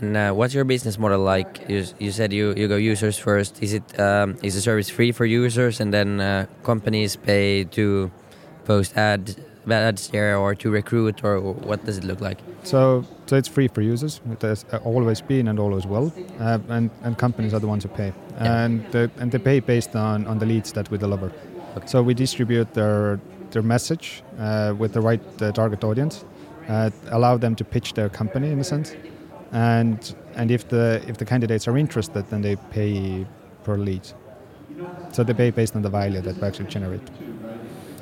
And 0.00 0.16
uh, 0.16 0.32
what's 0.32 0.54
your 0.54 0.64
business 0.64 0.98
model 0.98 1.20
like? 1.20 1.64
You, 1.68 1.84
you 1.98 2.10
said 2.12 2.32
you, 2.32 2.54
you 2.56 2.68
go 2.68 2.76
users 2.76 3.18
first. 3.18 3.62
Is 3.62 3.72
it 3.74 3.98
um, 4.00 4.36
is 4.42 4.54
the 4.54 4.60
service 4.60 4.88
free 4.90 5.12
for 5.12 5.24
users, 5.26 5.80
and 5.80 5.92
then 5.92 6.20
uh, 6.20 6.46
companies 6.62 7.16
pay 7.16 7.64
to 7.64 8.10
post 8.64 8.96
ad 8.96 9.34
badge 9.66 10.08
there 10.08 10.36
or 10.36 10.54
to 10.54 10.70
recruit 10.70 11.22
or 11.22 11.40
what 11.40 11.84
does 11.84 11.98
it 11.98 12.04
look 12.04 12.20
like? 12.20 12.38
So, 12.62 13.04
so 13.26 13.36
it's 13.36 13.48
free 13.48 13.68
for 13.68 13.82
users. 13.82 14.20
It 14.30 14.42
has 14.42 14.64
always 14.84 15.20
been 15.20 15.48
and 15.48 15.58
always 15.58 15.86
will, 15.86 16.12
uh, 16.40 16.58
and 16.68 16.90
and 17.02 17.18
companies 17.18 17.52
are 17.54 17.60
the 17.60 17.66
ones 17.68 17.84
who 17.84 17.90
pay, 17.90 18.12
Yeah. 18.40 18.64
and 18.64 18.90
the, 18.92 19.10
and 19.18 19.30
they 19.32 19.38
pay 19.38 19.60
based 19.60 19.94
on 19.96 20.26
on 20.26 20.38
the 20.38 20.46
leads 20.46 20.72
that 20.72 20.90
we 20.90 20.98
deliver. 20.98 21.32
Okay. 21.76 21.86
So 21.86 22.02
we 22.02 22.14
distribute 22.14 22.72
their 22.74 23.20
their 23.50 23.62
message 23.62 24.22
uh, 24.38 24.74
with 24.78 24.92
the 24.92 25.00
right 25.00 25.42
uh, 25.42 25.52
target 25.52 25.84
audience, 25.84 26.24
uh, 26.68 26.90
allow 27.10 27.38
them 27.38 27.54
to 27.56 27.64
pitch 27.64 27.94
their 27.94 28.08
company 28.10 28.50
in 28.52 28.60
a 28.60 28.64
sense, 28.64 28.94
and 29.52 30.14
and 30.34 30.50
if 30.50 30.68
the 30.68 31.02
if 31.06 31.18
the 31.18 31.24
candidates 31.24 31.66
are 31.68 31.76
interested, 31.76 32.28
then 32.30 32.42
they 32.42 32.56
pay 32.70 33.26
per 33.64 33.76
lead. 33.76 34.06
So 35.12 35.24
they 35.24 35.34
pay 35.34 35.50
based 35.50 35.74
on 35.74 35.82
the 35.82 35.90
value 35.90 36.20
that 36.20 36.36
we 36.36 36.42
actually 36.46 36.68
generate. 36.68 37.00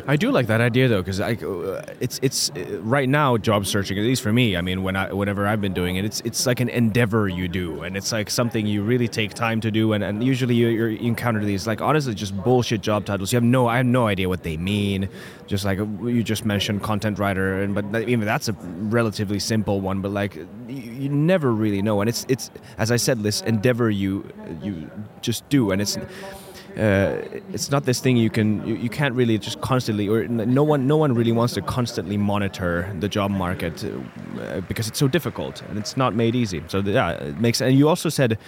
I 0.08 0.16
do 0.16 0.30
like 0.30 0.46
that 0.46 0.60
idea 0.60 0.86
though, 0.86 1.02
because 1.02 1.20
uh, 1.20 1.82
it's 2.00 2.20
it's 2.22 2.50
uh, 2.50 2.80
right 2.82 3.08
now 3.08 3.36
job 3.36 3.66
searching. 3.66 3.98
At 3.98 4.04
least 4.04 4.22
for 4.22 4.32
me, 4.32 4.56
I 4.56 4.60
mean, 4.60 4.84
when 4.84 4.94
I 4.94 5.12
whenever 5.12 5.46
I've 5.46 5.60
been 5.60 5.74
doing 5.74 5.96
it, 5.96 6.04
it's 6.04 6.20
it's 6.20 6.46
like 6.46 6.60
an 6.60 6.68
endeavor 6.68 7.28
you 7.28 7.48
do, 7.48 7.82
and 7.82 7.96
it's 7.96 8.12
like 8.12 8.30
something 8.30 8.66
you 8.66 8.82
really 8.82 9.08
take 9.08 9.34
time 9.34 9.60
to 9.62 9.70
do. 9.70 9.94
And, 9.94 10.04
and 10.04 10.22
usually 10.22 10.54
you, 10.54 10.68
you 10.68 11.08
encounter 11.08 11.44
these 11.44 11.66
like 11.66 11.80
honestly 11.80 12.14
just 12.14 12.36
bullshit 12.44 12.82
job 12.82 13.04
titles. 13.04 13.32
You 13.32 13.36
have 13.36 13.44
no 13.44 13.66
I 13.66 13.78
have 13.78 13.86
no 13.86 14.06
idea 14.06 14.28
what 14.28 14.44
they 14.44 14.56
mean. 14.56 15.08
Just 15.48 15.64
like 15.64 15.80
uh, 15.80 15.86
you 16.04 16.22
just 16.22 16.44
mentioned 16.44 16.82
content 16.82 17.18
writer, 17.18 17.62
and 17.62 17.74
but 17.74 18.08
even 18.08 18.26
that's 18.26 18.48
a 18.48 18.52
relatively 18.52 19.40
simple 19.40 19.80
one. 19.80 20.02
But 20.02 20.12
like 20.12 20.36
you, 20.36 20.46
you 20.68 21.08
never 21.08 21.52
really 21.52 21.82
know, 21.82 22.00
and 22.00 22.08
it's 22.08 22.24
it's 22.28 22.50
as 22.78 22.92
I 22.92 22.96
said, 22.96 23.24
this 23.24 23.40
endeavor 23.40 23.90
you 23.90 24.24
you 24.62 24.88
just 25.20 25.48
do, 25.48 25.72
and 25.72 25.82
it's 25.82 25.98
uh, 26.76 27.22
it's 27.52 27.70
not 27.70 27.84
this 27.84 28.00
thing 28.00 28.16
you 28.16 28.28
can 28.30 28.66
you, 28.66 28.74
you 28.74 28.88
can't 28.90 29.14
really 29.14 29.38
just 29.38 29.60
constantly 29.60 30.08
or 30.08 30.26
no 30.28 30.62
one 30.62 30.86
no 30.86 30.96
one 30.96 31.14
really 31.14 31.32
wants 31.32 31.54
to 31.54 31.62
constantly 31.62 32.16
monitor 32.16 32.92
the 33.00 33.08
job 33.08 33.30
market 33.30 33.84
uh, 33.84 34.60
because 34.68 34.86
it's 34.86 34.98
so 34.98 35.08
difficult 35.08 35.62
and 35.68 35.78
it's 35.78 35.96
not 35.96 36.14
made 36.14 36.34
easy 36.34 36.62
so 36.68 36.78
yeah 36.80 37.10
it 37.10 37.40
makes 37.40 37.60
and 37.60 37.78
you 37.78 37.88
also 37.88 38.08
said 38.08 38.38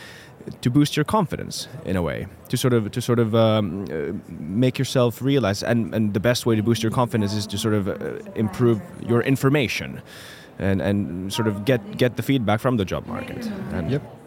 to 0.61 0.71
boost 0.71 0.97
your 0.97 1.05
confidence 1.05 1.69
in 1.85 1.97
a 1.97 2.03
way 2.03 2.27
to 2.49 2.57
sort 2.57 2.73
of 2.75 2.91
to 2.91 3.01
sort 3.01 3.19
of 3.19 3.35
um, 3.35 3.85
uh, 3.91 4.13
make 4.39 4.79
yourself 4.79 5.23
realize 5.23 5.63
and 5.63 5.95
and 5.95 6.13
the 6.13 6.21
best 6.21 6.45
way 6.47 6.55
to 6.57 6.63
boost 6.63 6.83
your 6.83 6.93
confidence 6.93 7.33
is 7.35 7.47
to 7.47 7.57
sort 7.57 7.75
of 7.75 7.89
uh, 7.89 7.95
improve 8.35 8.81
your 9.07 9.23
information 9.23 10.03
and 10.59 10.83
and 10.83 11.33
sort 11.33 11.49
of 11.49 11.65
get 11.65 11.81
get 11.97 12.17
the 12.17 12.23
feedback 12.23 12.61
from 12.61 12.77
the 12.77 12.85
job 12.85 13.07
market 13.07 13.47
and 13.73 13.91
Yep. 13.91 14.18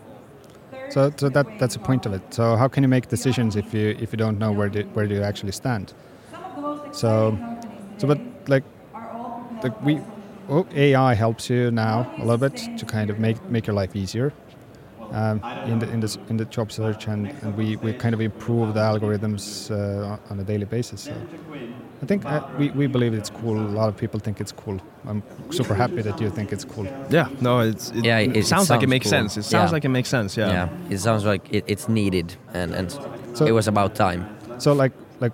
So, 0.92 1.12
so 1.18 1.30
that 1.30 1.58
that's 1.58 1.74
the 1.76 1.80
point 1.80 2.06
of 2.06 2.14
it. 2.14 2.34
So 2.34 2.56
how 2.58 2.68
can 2.68 2.84
you 2.84 2.90
make 2.90 3.08
decisions 3.08 3.56
if 3.56 3.74
you 3.74 3.96
if 4.00 4.12
you 4.12 4.18
don't 4.18 4.38
know 4.38 4.52
where 4.52 4.70
do, 4.70 4.84
where 4.94 5.08
do 5.08 5.16
you 5.16 5.22
actually 5.24 5.54
stand? 5.54 5.94
So, 6.92 7.40
so 7.98 8.08
but 8.08 8.20
like, 8.48 8.64
like 9.64 9.74
we, 9.82 10.02
oh, 10.50 10.66
AI 10.76 11.14
helps 11.14 11.50
you 11.50 11.72
now 11.72 12.08
a 12.18 12.22
little 12.22 12.38
bit 12.38 12.70
to 12.78 12.86
kind 12.86 13.10
of 13.10 13.20
make 13.20 13.38
make 13.50 13.68
your 13.68 13.76
life 13.76 13.96
easier. 13.96 14.34
Um, 15.12 15.44
in 15.66 15.80
the 15.80 15.90
in 15.90 16.00
the 16.02 16.18
in 16.30 16.38
the 16.38 16.46
job 16.46 16.72
search 16.72 17.08
and, 17.08 17.34
and 17.42 17.56
we, 17.56 17.78
we 17.78 17.94
kind 17.94 18.14
of 18.16 18.22
improve 18.22 18.74
the 18.74 18.82
algorithms 18.82 19.72
uh, 19.72 20.18
on 20.30 20.40
a 20.40 20.44
daily 20.44 20.66
basis. 20.66 21.02
So 21.02 21.28
I 22.02 22.06
think 22.08 22.26
uh, 22.26 22.42
we, 22.58 22.72
we 22.72 22.88
believe 22.88 23.14
it's 23.14 23.30
cool. 23.30 23.58
A 23.60 23.62
lot 23.80 23.88
of 23.88 23.96
people 23.96 24.20
think 24.20 24.42
it's 24.42 24.52
cool. 24.52 24.80
I'm 25.08 25.22
super 25.52 25.76
happy 25.76 26.02
that 26.02 26.20
you 26.20 26.30
think 26.32 26.52
it's 26.52 26.66
cool. 26.66 26.86
Yeah, 27.12 27.30
no, 27.42 27.60
it's 27.60 27.92
it, 27.92 28.04
Yeah, 28.06 28.18
it 28.18 28.30
it- 28.32 28.38
it 28.38 28.46
sounds 28.46 28.70
like 28.72 28.82
it 28.84 28.90
makes 28.90 29.06
cool. 29.06 29.12
sense. 29.12 29.38
It 29.38 29.44
sounds 29.44 29.70
Yeah. 29.70 29.74
like 29.76 29.86
it 29.86 29.90
makes 29.90 30.10
sense. 30.10 30.36
Yeah. 30.36 30.50
Yeah, 30.52 30.70
it 30.90 30.98
sounds 31.00 31.26
like 31.26 31.44
it, 31.54 31.64
it's 31.68 31.88
needed, 31.88 32.36
and 32.54 32.74
and 32.74 32.92
So- 33.34 33.46
it 33.46 33.52
was 33.54 33.68
about 33.68 33.94
time. 33.96 34.26
So 34.58 34.74
like 34.74 34.94
like 35.20 35.34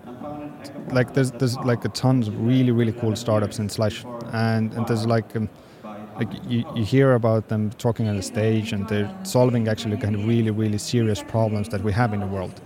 like 0.91 1.13
there's 1.13 1.31
there's 1.31 1.57
like 1.59 1.85
a 1.85 1.89
tons 1.89 2.27
of 2.27 2.33
really 2.47 2.71
really 2.71 2.93
cool 2.93 3.15
startups 3.15 3.59
in 3.59 3.69
Slush, 3.69 4.03
and 4.33 4.73
and 4.73 4.85
there's 4.87 5.05
like 5.05 5.35
um, 5.37 5.47
like 6.19 6.29
you, 6.49 6.63
you 6.75 6.83
hear 6.83 7.13
about 7.13 7.47
them 7.47 7.69
talking 7.77 8.09
on 8.09 8.15
the 8.17 8.23
stage 8.23 8.73
and 8.73 8.87
they're 8.89 9.09
solving 9.23 9.67
actually 9.69 9.97
kind 9.97 10.15
of 10.15 10.25
really 10.27 10.51
really 10.51 10.77
serious 10.79 11.23
problems 11.23 11.69
that 11.69 11.81
we 11.83 11.91
have 11.93 12.13
in 12.13 12.19
the 12.19 12.27
world. 12.27 12.59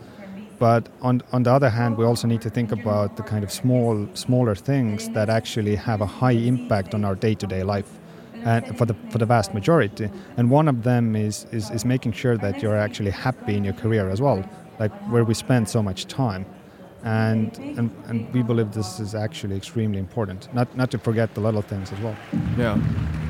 But 0.62 0.90
on 1.02 1.24
on 1.32 1.42
the 1.44 1.52
other 1.52 1.72
hand, 1.72 1.98
we 1.98 2.06
also 2.06 2.28
need 2.28 2.42
to 2.42 2.50
think 2.52 2.72
about 2.72 3.18
the 3.18 3.24
kind 3.24 3.44
of 3.44 3.52
small 3.52 4.08
smaller 4.14 4.56
things 4.56 5.10
that 5.10 5.28
actually 5.28 5.76
have 5.76 6.02
a 6.02 6.06
high 6.06 6.38
impact 6.52 6.94
on 6.94 7.04
our 7.04 7.16
day-to-day 7.16 7.64
life. 7.64 7.90
And 8.46 8.78
for 8.78 8.86
the 8.86 8.96
for 9.10 9.18
the 9.18 9.26
vast 9.26 9.54
majority, 9.54 10.10
and 10.38 10.52
one 10.52 10.68
of 10.68 10.84
them 10.84 11.16
is, 11.16 11.46
is 11.52 11.72
is 11.72 11.84
making 11.84 12.14
sure 12.14 12.38
that 12.38 12.62
you're 12.62 12.78
actually 12.78 13.12
happy 13.12 13.56
in 13.58 13.64
your 13.64 13.74
career 13.74 14.10
as 14.10 14.22
well, 14.22 14.44
like 14.80 14.92
where 15.12 15.24
we 15.24 15.34
spend 15.34 15.68
so 15.68 15.82
much 15.82 16.06
time 16.06 16.46
and, 17.04 17.58
and 17.58 17.92
and 18.08 18.34
we 18.34 18.44
believe 18.44 18.72
this 18.72 19.00
is 19.00 19.16
actually 19.16 19.56
extremely 19.56 20.00
important. 20.00 20.54
Not 20.54 20.76
not 20.76 20.92
to 20.92 20.98
forget 20.98 21.34
the 21.34 21.42
little 21.42 21.62
things 21.62 21.92
as 21.92 22.00
well. 22.00 22.16
Yeah. 22.58 22.78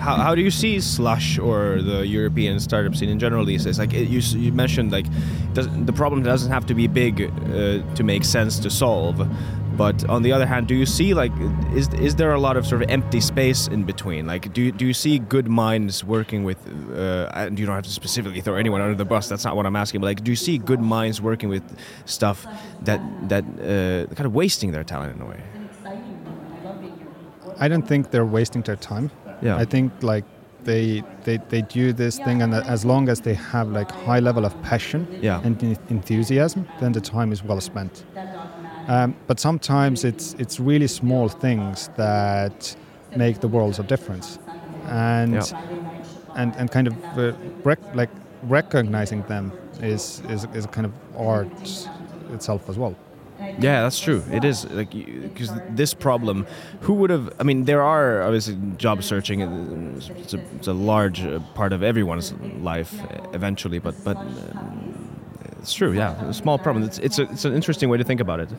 How, 0.02 0.16
how 0.16 0.34
do 0.34 0.42
you 0.42 0.50
see 0.50 0.80
Slush 0.80 1.38
or 1.38 1.82
the 1.82 2.08
European 2.08 2.60
startup 2.60 2.96
scene 2.96 3.10
in 3.10 3.20
general 3.20 3.46
these 3.46 3.66
days? 3.66 3.78
Like 3.78 3.94
it, 3.94 4.10
you, 4.10 4.20
you 4.40 4.52
mentioned, 4.52 4.92
like 4.92 5.06
does, 5.54 5.68
the 5.86 5.94
problem 5.94 6.24
doesn't 6.24 6.52
have 6.52 6.66
to 6.66 6.74
be 6.74 6.88
big 6.88 7.22
uh, 7.22 7.84
to 7.96 8.04
make 8.04 8.24
sense 8.24 8.58
to 8.60 8.70
solve. 8.70 9.20
But 9.78 10.08
on 10.10 10.22
the 10.22 10.32
other 10.34 10.46
hand, 10.46 10.68
do 10.68 10.76
you 10.76 10.86
see 10.86 11.14
like 11.14 11.32
is 11.74 11.88
is 11.94 12.16
there 12.16 12.34
a 12.34 12.40
lot 12.40 12.58
of 12.58 12.66
sort 12.68 12.82
of 12.84 12.90
empty 12.90 13.22
space 13.22 13.68
in 13.68 13.84
between? 13.84 14.28
Like 14.28 14.54
do 14.54 14.62
you, 14.62 14.72
do 14.72 14.86
you 14.86 14.94
see 14.94 15.18
good 15.20 15.48
minds 15.48 16.04
working 16.04 16.44
with? 16.44 16.58
Uh, 16.94 17.30
and 17.34 17.58
you 17.58 17.66
don't 17.66 17.76
have 17.76 17.86
to 17.86 17.90
specifically 17.90 18.42
throw 18.42 18.56
anyone 18.56 18.82
under 18.82 18.96
the 18.96 19.06
bus. 19.06 19.30
That's 19.30 19.46
not 19.46 19.56
what 19.56 19.66
I'm 19.66 19.76
asking. 19.76 20.02
But 20.02 20.08
like, 20.08 20.24
do 20.24 20.32
you 20.32 20.36
see 20.36 20.58
good 20.58 20.82
minds 20.82 21.22
working 21.22 21.50
with 21.50 21.64
stuff 22.06 22.46
that 22.84 23.00
that 23.30 23.44
uh, 23.44 24.14
kind 24.16 24.26
of 24.26 24.34
wasting 24.36 24.72
their 24.72 24.84
talent 24.84 25.16
in 25.16 25.22
a 25.22 25.26
way? 25.26 25.42
I 27.60 27.68
don't 27.68 27.88
think 27.88 28.12
they're 28.12 28.26
wasting 28.26 28.62
their 28.64 28.76
time. 28.78 29.12
Yeah. 29.42 29.56
I 29.58 29.66
think 29.66 29.92
like 30.02 30.26
they 30.64 31.04
they, 31.24 31.38
they 31.50 31.62
do 31.62 31.94
this 31.94 32.18
thing, 32.18 32.42
and 32.42 32.54
as 32.54 32.86
long 32.86 33.10
as 33.10 33.22
they 33.22 33.34
have 33.36 33.70
like 33.70 33.90
high 33.92 34.20
level 34.20 34.46
of 34.46 34.54
passion 34.64 35.08
Yeah. 35.22 35.42
and 35.44 35.62
enthusiasm, 35.90 36.68
then 36.80 36.92
the 36.92 37.02
time 37.02 37.32
is 37.32 37.44
well 37.44 37.62
spent. 37.62 38.04
Um, 38.88 39.16
but 39.28 39.40
sometimes 39.40 40.04
it's 40.04 40.34
it's 40.40 40.60
really 40.60 40.88
small 40.88 41.30
things 41.30 41.90
that 41.98 42.76
make 43.16 43.40
the 43.40 43.48
worlds 43.48 43.80
of 43.80 43.88
difference, 43.88 44.40
and 44.90 45.34
Yeah. 45.34 45.44
and 46.36 46.56
and 46.58 46.72
kind 46.72 46.88
of 46.88 46.94
uh, 47.18 47.34
rec- 47.64 47.96
like 47.96 48.10
recognizing 48.50 49.24
them 49.28 49.52
is 49.82 50.22
is 50.30 50.48
is 50.54 50.66
a 50.66 50.68
kind 50.68 50.86
of 50.86 50.92
art 51.18 51.90
itself 52.34 52.70
as 52.70 52.78
well. 52.78 52.96
Yeah, 53.60 53.82
that's 53.84 54.00
true. 54.00 54.24
It 54.32 54.44
is 54.44 54.66
like 54.72 54.92
because 54.92 55.52
this 55.76 55.94
problem, 55.94 56.46
who 56.82 56.94
would 56.94 57.10
have? 57.10 57.30
I 57.40 57.44
mean, 57.44 57.66
there 57.66 57.82
are 57.84 58.24
obviously 58.24 58.58
job 58.78 59.04
searching. 59.04 59.42
It's 60.20 60.34
a, 60.34 60.40
it's 60.56 60.68
a 60.68 60.74
large 60.74 61.26
uh, 61.26 61.40
part 61.54 61.74
of 61.74 61.82
everyone's 61.84 62.34
life 62.64 62.94
eventually, 63.34 63.80
but 63.80 63.96
but 64.04 64.18
um, 64.18 65.01
it's 65.62 65.74
true. 65.74 65.94
Yeah, 65.94 66.30
a 66.30 66.34
small 66.34 66.58
problem. 66.58 66.84
It's 66.86 66.98
it's 67.00 67.20
a, 67.20 67.24
it's 67.24 67.46
an 67.46 67.54
interesting 67.54 67.90
way 67.90 67.98
to 67.98 68.04
think 68.04 68.20
about 68.22 68.40
it. 68.40 68.50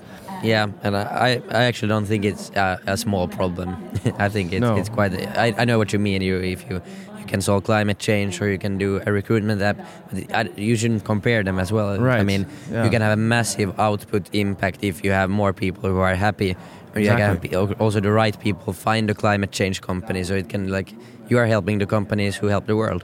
Yeah, 0.43 0.69
and 0.83 0.97
I, 0.97 1.43
I 1.51 1.65
actually 1.65 1.89
don't 1.89 2.07
think 2.07 2.25
it's 2.25 2.51
a, 2.51 2.79
a 2.87 2.97
small 2.97 3.29
problem. 3.29 3.77
I 4.19 4.29
think 4.29 4.53
it's, 4.53 4.61
No. 4.61 4.77
it's 4.77 4.89
quite. 4.89 5.13
I, 5.37 5.55
I 5.59 5.65
know 5.65 5.79
what 5.79 5.93
you 5.93 5.99
mean. 5.99 6.23
You 6.23 6.39
if 6.39 6.69
you 6.71 6.81
you 7.19 7.27
can 7.27 7.41
solve 7.41 7.65
climate 7.65 7.99
change 7.99 8.41
or 8.41 8.49
you 8.51 8.59
can 8.59 8.79
do 8.79 9.01
a 9.07 9.13
recruitment 9.13 9.63
app, 9.63 9.77
but 10.11 10.35
I, 10.35 10.49
you 10.57 10.77
shouldn't 10.77 11.05
compare 11.05 11.43
them 11.45 11.59
as 11.59 11.71
well. 11.73 11.99
Right. 11.99 12.21
I 12.21 12.25
mean, 12.25 12.47
yeah. 12.71 12.85
you 12.85 12.91
can 12.91 13.03
have 13.03 13.13
a 13.13 13.17
massive 13.21 13.79
output 13.79 14.29
impact 14.33 14.79
if 14.83 15.05
you 15.05 15.13
have 15.13 15.31
more 15.31 15.53
people 15.53 15.91
who 15.91 15.99
are 15.99 16.15
happy. 16.17 16.57
Or 16.95 17.01
you 17.01 17.09
can 17.09 17.19
have 17.19 17.45
Exactly. 17.45 17.75
pe- 17.75 17.81
also 17.81 18.01
the 18.01 18.13
right 18.13 18.39
people 18.39 18.73
find 18.75 19.09
the 19.09 19.15
climate 19.15 19.51
change 19.51 19.81
company, 19.81 20.25
so 20.25 20.35
it 20.35 20.49
can 20.51 20.69
like 20.69 20.93
you 21.31 21.39
are 21.39 21.47
helping 21.47 21.79
the 21.79 21.87
companies 21.87 22.37
who 22.37 22.49
help 22.49 22.67
the 22.67 22.77
world. 22.77 23.03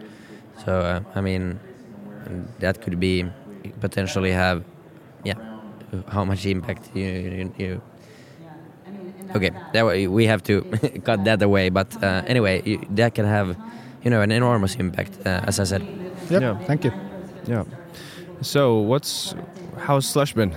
So 0.64 0.72
uh, 0.80 1.00
I 1.14 1.20
mean, 1.22 1.58
that 2.58 2.82
could 2.82 3.00
be 3.00 3.24
potentially 3.80 4.32
have, 4.32 4.62
yeah, 5.24 5.34
how 6.08 6.24
much 6.24 6.46
impact 6.46 6.90
you 6.94 7.04
you. 7.04 7.52
you 7.58 7.80
Okay, 9.36 9.50
that 9.74 9.84
way 9.84 10.06
we 10.06 10.26
have 10.26 10.42
to 10.44 10.62
cut 11.04 11.24
that 11.24 11.42
away. 11.42 11.68
But 11.68 12.02
uh, 12.02 12.22
anyway, 12.26 12.62
you, 12.64 12.78
that 12.96 13.14
can 13.14 13.26
have, 13.26 13.56
you 14.02 14.10
know, 14.10 14.22
an 14.22 14.32
enormous 14.32 14.74
impact, 14.76 15.18
uh, 15.26 15.42
as 15.46 15.60
I 15.60 15.64
said. 15.64 15.82
Yep. 16.30 16.42
Yeah. 16.42 16.58
Thank 16.66 16.84
you. 16.84 16.92
Yeah. 17.46 17.64
So 18.40 18.78
what's 18.78 19.34
how's 19.76 20.06
Slush 20.06 20.32
been? 20.34 20.54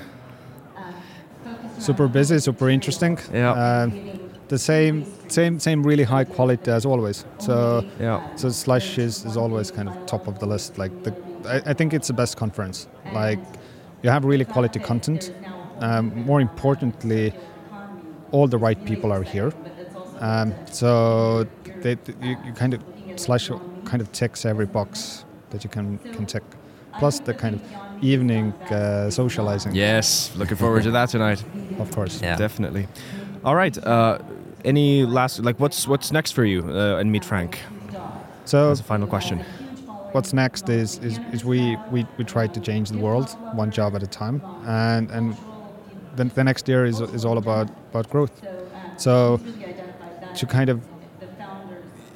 super 1.80 2.08
busy, 2.08 2.40
super 2.40 2.70
interesting. 2.70 3.18
Yeah. 3.34 3.52
Uh, 3.52 3.90
the 4.48 4.60
same, 4.60 5.06
same, 5.30 5.60
same 5.60 5.82
really 5.84 6.04
high 6.04 6.24
quality 6.26 6.72
as 6.72 6.86
always. 6.86 7.26
So, 7.40 7.84
Yeah. 8.00 8.22
so 8.36 8.50
Slush 8.50 8.98
is, 8.98 9.26
is 9.26 9.36
always 9.38 9.72
kind 9.72 9.90
of 9.90 10.06
top 10.06 10.28
of 10.28 10.40
the 10.40 10.46
list. 10.46 10.78
Like 10.78 10.92
the, 11.04 11.14
I, 11.45 11.62
I 11.67 11.73
think 11.73 11.93
it's 11.93 12.08
the 12.08 12.13
best 12.13 12.38
conference. 12.38 12.88
Like, 13.13 13.39
you 14.04 14.10
have 14.10 14.25
really 14.25 14.45
quality 14.45 14.80
content. 14.80 15.34
Um, 15.80 16.25
more 16.25 16.41
importantly, 16.41 17.34
all 18.32 18.47
the 18.47 18.58
right 18.58 18.84
people 18.86 19.12
are 19.12 19.23
here. 19.23 19.51
Um, 20.19 20.54
so 20.71 21.45
they, 21.82 21.97
you, 22.21 22.38
you 22.45 22.54
kind 22.54 22.73
of 22.73 22.82
Slush 23.15 23.49
kind 23.86 24.01
of 24.01 24.12
ticks 24.12 24.45
every 24.45 24.65
box 24.65 25.25
that 25.49 25.63
you 25.63 25.69
can 25.69 25.97
can 26.13 26.25
tick. 26.25 26.43
Plus 26.99 27.19
the 27.19 27.34
kind 27.34 27.56
of 27.56 27.62
evening 28.04 28.54
uh, 28.71 29.10
socializing, 29.10 29.75
Yes. 29.75 30.32
Looking 30.36 30.58
forward 30.58 30.84
to 30.84 30.91
that 30.91 31.10
tonight. 31.10 31.43
of 31.80 31.91
course. 31.91 32.21
Yeah. 32.21 32.36
Definitely. 32.38 32.88
All 33.43 33.56
right. 33.56 33.77
Uh, 33.77 34.19
any 34.63 35.06
last 35.06 35.39
like 35.39 35.60
what's 35.60 35.88
what's 35.88 36.12
next 36.12 36.32
for 36.34 36.45
you 36.45 36.62
uh, 36.62 36.99
in 37.01 37.12
MeetFrank? 37.12 37.56
So 38.45 38.67
That's 38.67 38.80
a 38.80 38.84
final 38.84 39.08
question. 39.08 39.43
What's 40.12 40.34
next 40.34 40.69
is, 40.69 40.97
is, 41.00 41.19
is 41.32 41.45
we, 41.45 41.78
we, 41.89 42.06
we 42.17 42.24
try 42.24 42.47
to 42.47 42.60
change 42.60 42.89
the 42.89 42.97
world 42.97 43.30
one 43.54 43.71
job 43.71 43.95
at 43.95 44.04
a 44.04 44.08
time. 44.08 44.41
And 44.65 45.10
and 45.12 45.38
the, 46.15 46.26
the 46.26 46.43
next 46.43 46.67
year 46.67 46.86
is, 46.86 47.00
is 47.02 47.26
all 47.26 47.38
about, 47.38 47.69
about 47.89 48.10
growth. 48.10 48.41
So 48.97 49.39
to 50.36 50.45
kind 50.45 50.69
of 50.69 50.82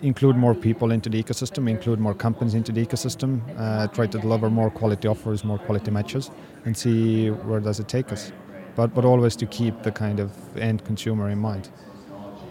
include 0.02 0.36
more 0.36 0.54
people 0.54 0.92
into 0.92 1.10
the 1.10 1.22
ecosystem 1.22 1.70
include 1.70 2.00
more 2.00 2.14
companies 2.14 2.54
into 2.54 2.72
the 2.72 2.86
ecosystem 2.86 3.42
uh, 3.58 3.88
try 3.88 4.06
to 4.06 4.20
deliver 4.20 4.50
more 4.50 4.70
quality 4.70 5.08
offers 5.08 5.44
more 5.44 5.58
quality 5.58 5.90
matches 5.90 6.30
and 6.66 6.78
see 6.78 7.30
where 7.30 7.60
does 7.60 7.80
it 7.80 7.88
take 7.88 8.12
us. 8.12 8.32
But, 8.76 8.94
but 8.94 9.06
always 9.06 9.36
to 9.38 9.46
keep 9.46 9.84
the 9.84 9.92
kind 9.92 10.20
of 10.20 10.32
end 10.58 10.84
consumer 10.84 11.30
in 11.30 11.40
mind. 11.40 11.70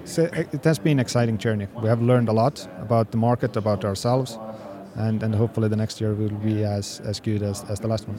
So 0.05 0.25
it 0.33 0.65
has 0.65 0.79
been 0.79 0.93
an 0.93 1.01
exciting 1.01 1.39
journey. 1.39 1.67
We 1.81 1.89
have 1.89 2.03
learned 2.03 2.29
a 2.29 2.33
lot 2.33 2.67
about 2.79 3.11
the 3.11 3.19
market 3.19 3.57
about 3.57 3.85
ourselves 3.85 4.39
and, 4.97 5.23
and 5.23 5.35
hopefully 5.35 5.69
the 5.69 5.77
next 5.77 6.01
year 6.01 6.15
will 6.15 6.29
be 6.31 6.65
as, 6.65 7.01
as 7.05 7.21
good 7.21 7.43
as, 7.43 7.65
as 7.65 7.81
the 7.81 7.89
last 7.89 8.09
one. 8.09 8.19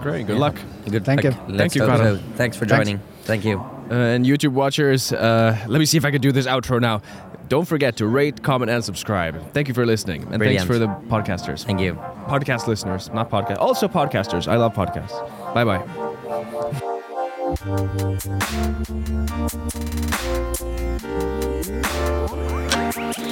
Great. 0.00 0.26
Good 0.26 0.38
luck. 0.38 0.56
Good 0.88 1.04
Thank 1.04 1.24
luck. 1.24 1.34
you. 1.34 1.54
Let's 1.54 1.74
Thank 1.74 1.74
you, 1.76 1.86
hope 1.86 2.20
Thanks 2.36 2.56
for 2.56 2.66
Thanks. 2.66 2.88
joining. 2.88 3.02
Thank 3.22 3.44
you. 3.44 3.58
Uh, 3.90 3.94
and 3.94 4.24
YouTube 4.24 4.52
watchers, 4.52 5.12
uh, 5.12 5.56
let 5.68 5.78
me 5.78 5.84
see 5.84 5.98
if 5.98 6.04
I 6.04 6.10
can 6.10 6.20
do 6.20 6.32
this 6.32 6.46
outro 6.46 6.80
now. 6.80 7.02
Don't 7.48 7.66
forget 7.66 7.96
to 7.98 8.06
rate, 8.06 8.42
comment, 8.42 8.70
and 8.70 8.82
subscribe. 8.82 9.52
Thank 9.52 9.68
you 9.68 9.74
for 9.74 9.84
listening, 9.84 10.26
and 10.32 10.42
thanks 10.42 10.64
for 10.64 10.78
the 10.78 10.86
podcasters, 10.86 11.64
Thank 11.64 11.80
you. 11.80 11.94
podcast 12.26 12.66
listeners, 12.66 13.10
not 13.12 13.30
podcast, 13.30 13.58
also 13.58 13.86
podcasters. 13.86 14.48
I 14.48 14.56
love 14.56 14.72
podcasts. 14.74 15.12
Bye 15.52 15.64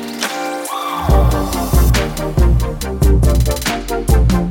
bye. 0.02 0.18
Thank 3.92 4.32
you. 4.32 4.41